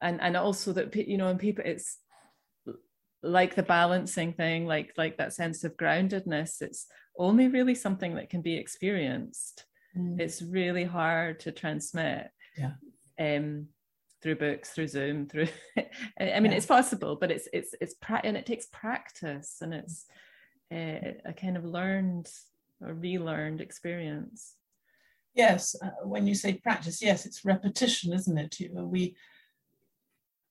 [0.00, 1.98] and and also that you know and people it's
[3.22, 6.86] like the balancing thing like like that sense of groundedness it's
[7.18, 9.64] only really something that can be experienced.
[9.96, 10.20] Mm.
[10.20, 12.72] it's really hard to transmit yeah.
[13.18, 13.66] um
[14.22, 16.58] through books through zoom through i mean yeah.
[16.58, 20.04] it's possible but it's it's it's pra- and it takes practice and it's
[20.70, 22.28] uh, a kind of learned
[22.82, 24.54] or relearned experience.
[25.34, 28.56] Yes uh, when you say practice yes it's repetition isn't it?
[28.74, 29.16] We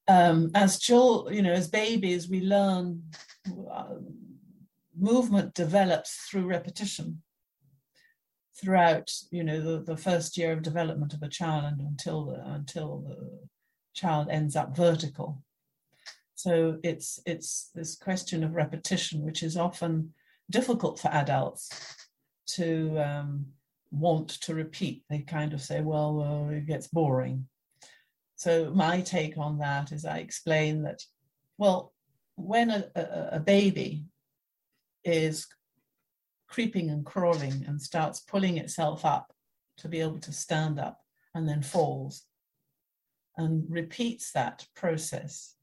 [0.08, 3.04] um, as children, you know, as babies, we learn
[3.72, 3.96] uh,
[4.98, 7.22] movement develops through repetition
[8.60, 12.44] throughout, you know, the, the first year of development of a child and until the,
[12.54, 13.40] until the
[13.94, 15.44] child ends up vertical.
[16.36, 20.14] So it's it's this question of repetition, which is often
[20.50, 21.70] difficult for adults
[22.56, 23.48] to um,
[23.92, 25.04] want to repeat.
[25.10, 27.48] They kind of say, well, uh, it gets boring.
[28.38, 31.02] So my take on that is I explain that,
[31.58, 31.92] well,
[32.36, 34.06] when a, a, a baby
[35.04, 35.48] is
[36.48, 39.34] creeping and crawling and starts pulling itself up
[39.80, 41.00] to be able to stand up
[41.34, 42.26] and then falls
[43.38, 45.56] and repeats that process,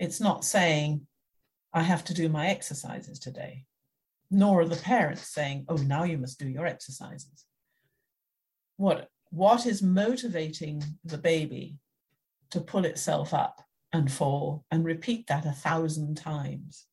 [0.00, 1.06] it's not saying,
[1.74, 3.66] I have to do my exercises today,
[4.30, 7.44] nor are the parents saying, oh, now you must do your exercises.
[8.78, 11.76] What, what is motivating the baby
[12.52, 16.86] to pull itself up and fall and repeat that a thousand times.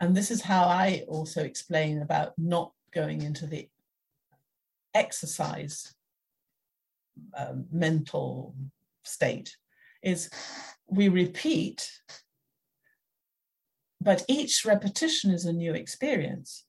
[0.00, 3.68] And this is how I also explain about not going into the
[4.94, 5.94] exercise
[7.36, 8.54] um, mental
[9.04, 9.56] state
[10.02, 10.30] is
[10.88, 11.90] we repeat
[14.00, 16.64] but each repetition is a new experience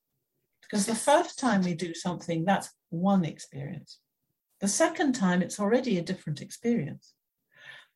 [0.61, 3.99] because the first time we do something that's one experience
[4.61, 7.13] the second time it's already a different experience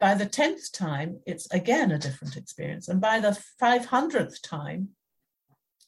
[0.01, 2.87] by the 10th time, it's again a different experience.
[2.87, 4.89] And by the 500th time,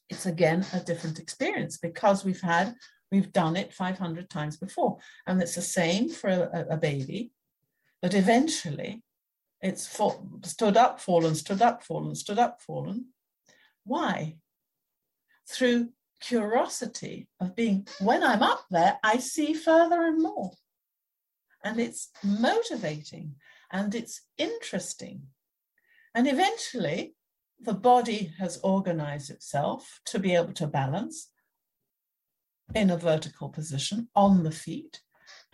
[0.07, 2.75] it's again a different experience because we've had,
[3.11, 4.99] we've done it 500 times before.
[5.25, 7.31] And it's the same for a, a baby,
[8.03, 9.01] but eventually
[9.61, 13.07] it's for, stood up, fallen, stood up, fallen, stood up, fallen.
[13.83, 14.35] Why?
[15.49, 15.89] Through
[16.21, 20.51] curiosity of being, when I'm up there, I see further and more.
[21.63, 23.35] And it's motivating
[23.73, 25.23] and it's interesting.
[26.15, 27.15] And eventually,
[27.59, 31.31] the body has organized itself to be able to balance
[32.75, 35.01] in a vertical position on the feet.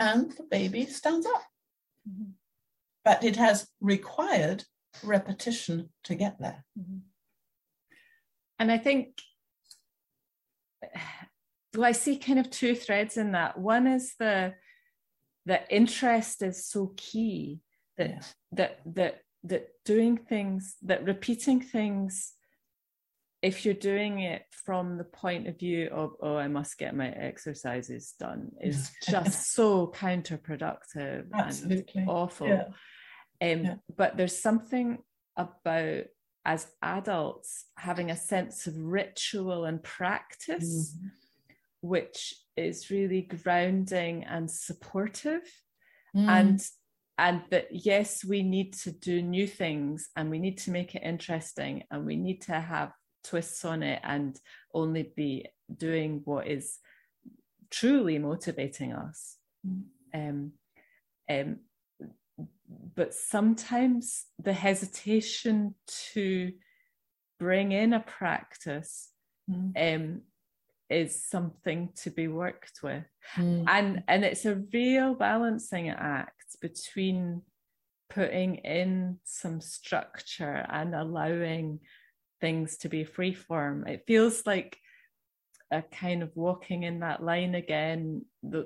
[0.01, 1.43] and the baby stands up.
[2.07, 2.31] Mm-hmm.
[3.03, 4.63] But it has required
[5.03, 6.63] repetition to get there.
[6.79, 6.99] Mm-hmm.
[8.59, 9.17] And I think,
[11.75, 13.57] well, I see kind of two threads in that.
[13.57, 14.55] One is the
[15.45, 17.61] the interest is so key
[17.99, 18.21] that yeah.
[18.53, 22.33] that that that doing things that repeating things
[23.41, 27.09] if you're doing it from the point of view of oh i must get my
[27.09, 32.01] exercises done is just so counterproductive Absolutely.
[32.01, 32.63] and awful yeah.
[33.41, 33.75] Um, yeah.
[33.95, 34.97] but there's something
[35.37, 36.03] about
[36.45, 41.07] as adults having a sense of ritual and practice mm-hmm.
[41.81, 45.43] which is really grounding and supportive
[46.15, 46.27] mm.
[46.27, 46.61] and
[47.19, 51.03] and that yes we need to do new things and we need to make it
[51.03, 52.93] interesting and we need to have
[53.25, 54.39] twists on it and
[54.73, 55.45] only be
[55.75, 56.79] doing what is
[57.69, 59.35] truly motivating us
[59.67, 59.83] mm.
[60.13, 60.53] um,
[61.29, 61.57] um,
[62.95, 65.75] but sometimes the hesitation
[66.13, 66.53] to
[67.37, 69.09] bring in a practice
[69.51, 69.71] mm.
[69.75, 70.21] um,
[70.89, 73.03] is something to be worked with
[73.35, 73.65] mm.
[73.67, 77.41] and and it's a real balancing act between
[78.09, 81.79] putting in some structure and allowing
[82.41, 84.77] things to be free form it feels like
[85.71, 88.65] a kind of walking in that line again the,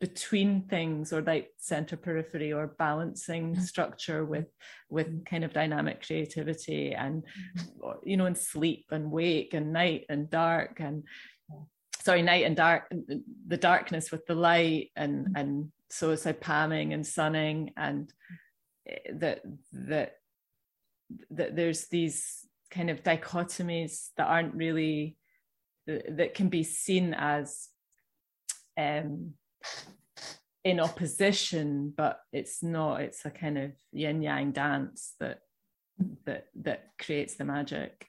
[0.00, 3.62] between things or like center periphery or balancing mm-hmm.
[3.62, 4.46] structure with
[4.88, 5.24] with mm-hmm.
[5.24, 7.24] kind of dynamic creativity and
[7.56, 7.90] mm-hmm.
[8.04, 11.02] you know and sleep and wake and night and dark and
[12.00, 12.90] sorry night and dark
[13.48, 18.12] the darkness with the light and and so it's like palming and sunning and
[18.88, 20.12] eh, that that
[21.30, 25.16] that there's these kind of dichotomies that aren't really
[25.86, 27.68] that can be seen as
[28.76, 29.32] um
[30.64, 33.00] in opposition, but it's not.
[33.00, 35.40] It's a kind of yin yang dance that
[36.26, 38.06] that that creates the magic.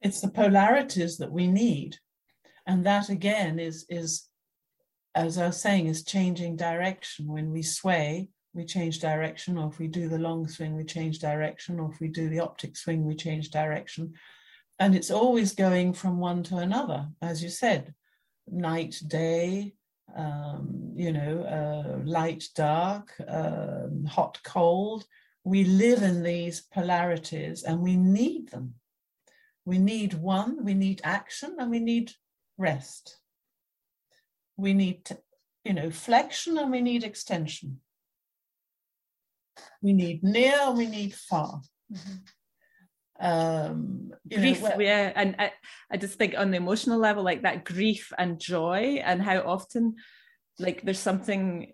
[0.00, 1.96] It's the polarities that we need,
[2.66, 4.28] and that again is is
[5.18, 7.26] as I was saying is changing direction.
[7.26, 11.18] When we sway, we change direction, or if we do the long swing, we change
[11.18, 14.14] direction, or if we do the optic swing, we change direction.
[14.78, 17.94] And it's always going from one to another, as you said,
[18.46, 19.74] night, day,
[20.16, 25.04] um, you know, uh, light, dark, um, hot, cold.
[25.42, 28.74] We live in these polarities and we need them.
[29.64, 32.12] We need one, we need action, and we need
[32.56, 33.18] rest.
[34.58, 35.08] We need,
[35.64, 37.80] you know, flexion and we need extension.
[39.80, 41.62] We need near and we need far.
[41.92, 42.16] Mm-hmm
[43.20, 45.52] um grief know, yeah and I,
[45.90, 49.96] I just think on the emotional level like that grief and joy and how often
[50.60, 51.72] like there's something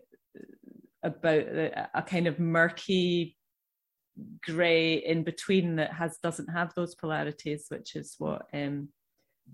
[1.02, 3.36] about a, a kind of murky
[4.42, 8.88] gray in between that has doesn't have those polarities which is what um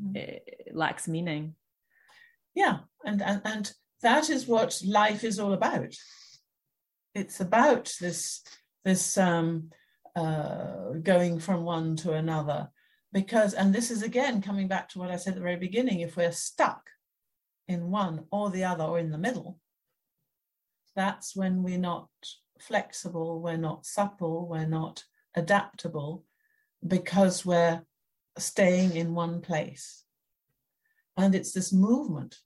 [0.00, 0.38] mm.
[0.72, 1.56] lacks meaning
[2.54, 3.72] yeah and, and and
[4.02, 5.94] that is what life is all about
[7.14, 8.42] it's about this
[8.84, 9.70] this um
[10.16, 12.68] uh, going from one to another.
[13.12, 16.00] Because, and this is again coming back to what I said at the very beginning
[16.00, 16.82] if we're stuck
[17.66, 19.58] in one or the other or in the middle,
[20.94, 22.08] that's when we're not
[22.60, 26.24] flexible, we're not supple, we're not adaptable
[26.86, 27.82] because we're
[28.38, 30.04] staying in one place.
[31.20, 32.36] And it's this movement,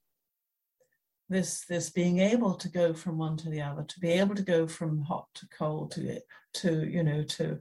[1.29, 4.43] this, this being able to go from one to the other, to be able to
[4.43, 6.19] go from hot to cold to
[6.55, 7.59] to you know to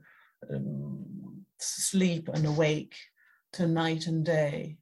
[0.51, 2.95] um, sleep and awake
[3.55, 4.77] to night and day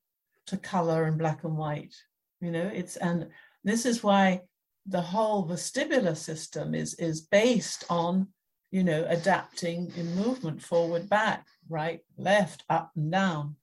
[0.47, 1.95] to color and black and white
[2.43, 2.71] you know.
[2.75, 3.29] It's and
[3.65, 4.43] this is why
[4.85, 8.29] the whole vestibular system is is based on
[8.71, 13.57] you know adapting in movement forward back right left up and down.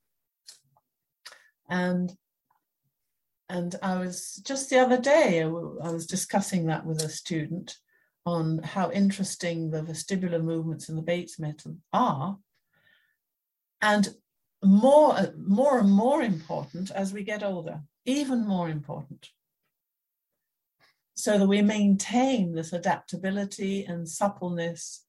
[1.70, 2.12] And
[3.50, 7.78] and i was just the other day i was discussing that with a student
[8.26, 12.38] on how interesting the vestibular movements in the Bates method are,
[13.82, 14.10] and
[14.64, 19.30] more, uh, more and more important as we get older, even more important.
[21.16, 25.06] So that we maintain this adaptability and suppleness,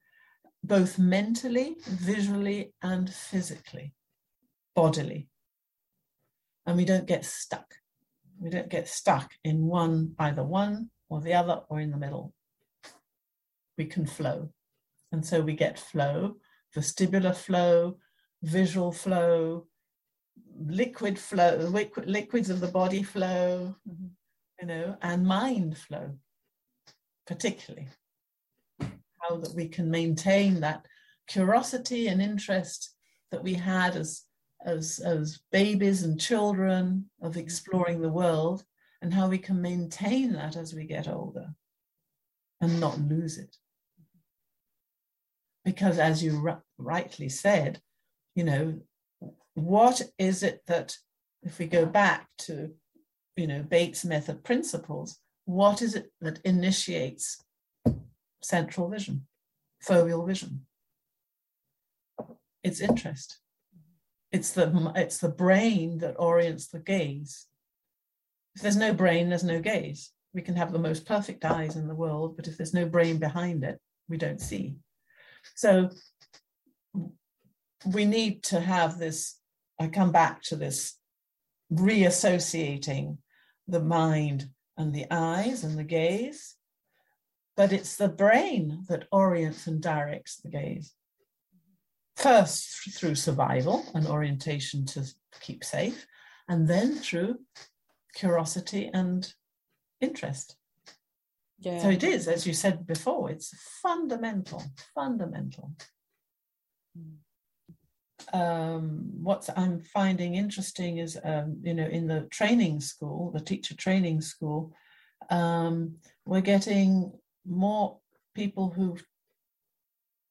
[0.63, 3.95] both mentally, visually, and physically,
[4.75, 5.29] bodily.
[6.67, 7.75] And we don't get stuck.
[8.41, 12.33] We don't get stuck in one, either one or the other, or in the middle
[13.81, 14.51] we can flow.
[15.11, 16.37] And so we get flow,
[16.77, 17.97] vestibular flow,
[18.43, 19.67] visual flow,
[20.59, 23.75] liquid flow, liquid, liquids of the body flow,
[24.61, 26.11] you know, and mind flow,
[27.27, 27.89] particularly.
[29.23, 30.85] How that we can maintain that
[31.27, 32.91] curiosity and interest
[33.31, 34.25] that we had as
[34.65, 37.41] as as babies and children of mm-hmm.
[37.41, 38.65] exploring the world
[39.03, 41.49] and how we can maintain that as we get older
[42.61, 43.57] and not lose it.
[44.01, 45.71] Mm-hmm.
[45.71, 47.81] Because as you r- rightly said
[48.35, 48.81] you know
[49.55, 50.97] what is it that
[51.43, 52.71] if we go back to
[53.37, 57.43] you know bates method principles what is it that initiates
[58.43, 59.27] central vision
[59.87, 60.67] foveal vision?
[62.63, 63.39] It's interest
[64.33, 67.47] it's the it's the brain that orients the gaze.
[68.55, 70.13] If there's no brain there's no gaze.
[70.33, 73.19] We can have the most perfect eyes in the world but if there's no brain
[73.19, 73.79] behind it
[74.09, 74.77] we don't see.
[75.55, 75.91] So
[77.87, 79.39] we need to have this
[79.79, 80.97] i come back to this
[81.73, 83.17] reassociating
[83.69, 86.57] the mind and the eyes and the gaze
[87.57, 90.95] but it's the brain that orients and directs the gaze
[92.21, 95.05] first through survival and orientation to
[95.41, 96.07] keep safe,
[96.49, 97.39] and then through
[98.15, 99.33] curiosity and
[100.01, 100.57] interest.
[101.59, 101.79] Yeah.
[101.83, 104.63] So it is, as you said before, it's fundamental,
[104.95, 105.73] fundamental.
[108.33, 113.75] Um, what I'm finding interesting is, um, you know, in the training school, the teacher
[113.75, 114.73] training school,
[115.31, 117.13] um, we're getting
[117.47, 117.99] more
[118.35, 118.97] people who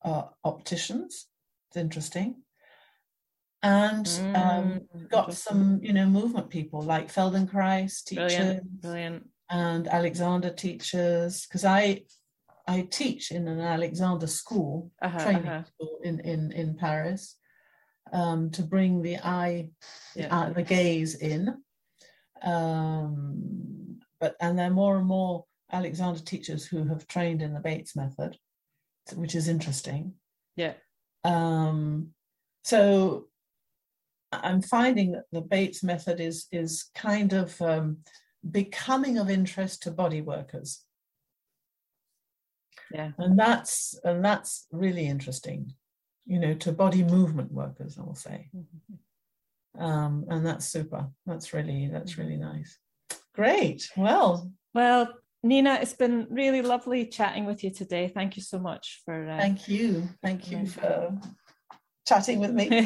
[0.01, 1.27] are opticians
[1.69, 2.35] it's interesting.
[3.61, 9.29] And um, mm, got some, you know, movement people like Feldenkrais teachers, brilliant, brilliant.
[9.49, 11.45] and Alexander teachers.
[11.45, 12.03] Because I,
[12.67, 15.63] I teach in an Alexander school, uh-huh, training uh-huh.
[15.65, 17.35] school in in in Paris,
[18.13, 19.69] um, to bring the eye,
[20.15, 20.35] yeah.
[20.35, 21.53] uh, the gaze in.
[22.41, 27.59] Um, but and there are more and more Alexander teachers who have trained in the
[27.59, 28.37] Bates method,
[29.15, 30.13] which is interesting.
[30.55, 30.73] Yeah.
[31.23, 32.09] Um,
[32.63, 33.27] so
[34.31, 37.97] I'm finding that the Bates method is is kind of um,
[38.49, 40.83] becoming of interest to body workers.
[42.91, 45.73] Yeah, and that's and that's really interesting,
[46.25, 48.49] you know, to body movement workers, I will say.
[48.55, 49.83] Mm-hmm.
[49.83, 51.07] Um, and that's super.
[51.25, 52.77] That's really that's really nice.
[53.33, 53.89] Great.
[53.95, 58.11] Well, well, Nina, it's been really lovely chatting with you today.
[58.13, 59.29] Thank you so much for.
[59.29, 60.09] Uh, Thank you.
[60.21, 61.17] Thank you for
[62.05, 62.67] chatting with me.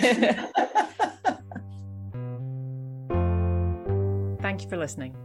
[4.41, 5.15] Thank you for listening.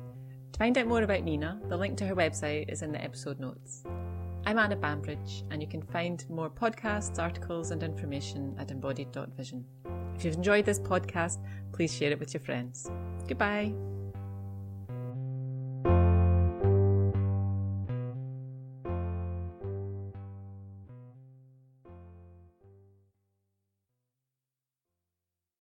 [0.52, 3.38] To find out more about Nina, the link to her website is in the episode
[3.38, 3.82] notes.
[4.46, 9.66] I'm Anna Bambridge, and you can find more podcasts, articles, and information at embodied.vision.
[10.16, 12.90] If you've enjoyed this podcast, please share it with your friends.
[13.28, 13.74] Goodbye.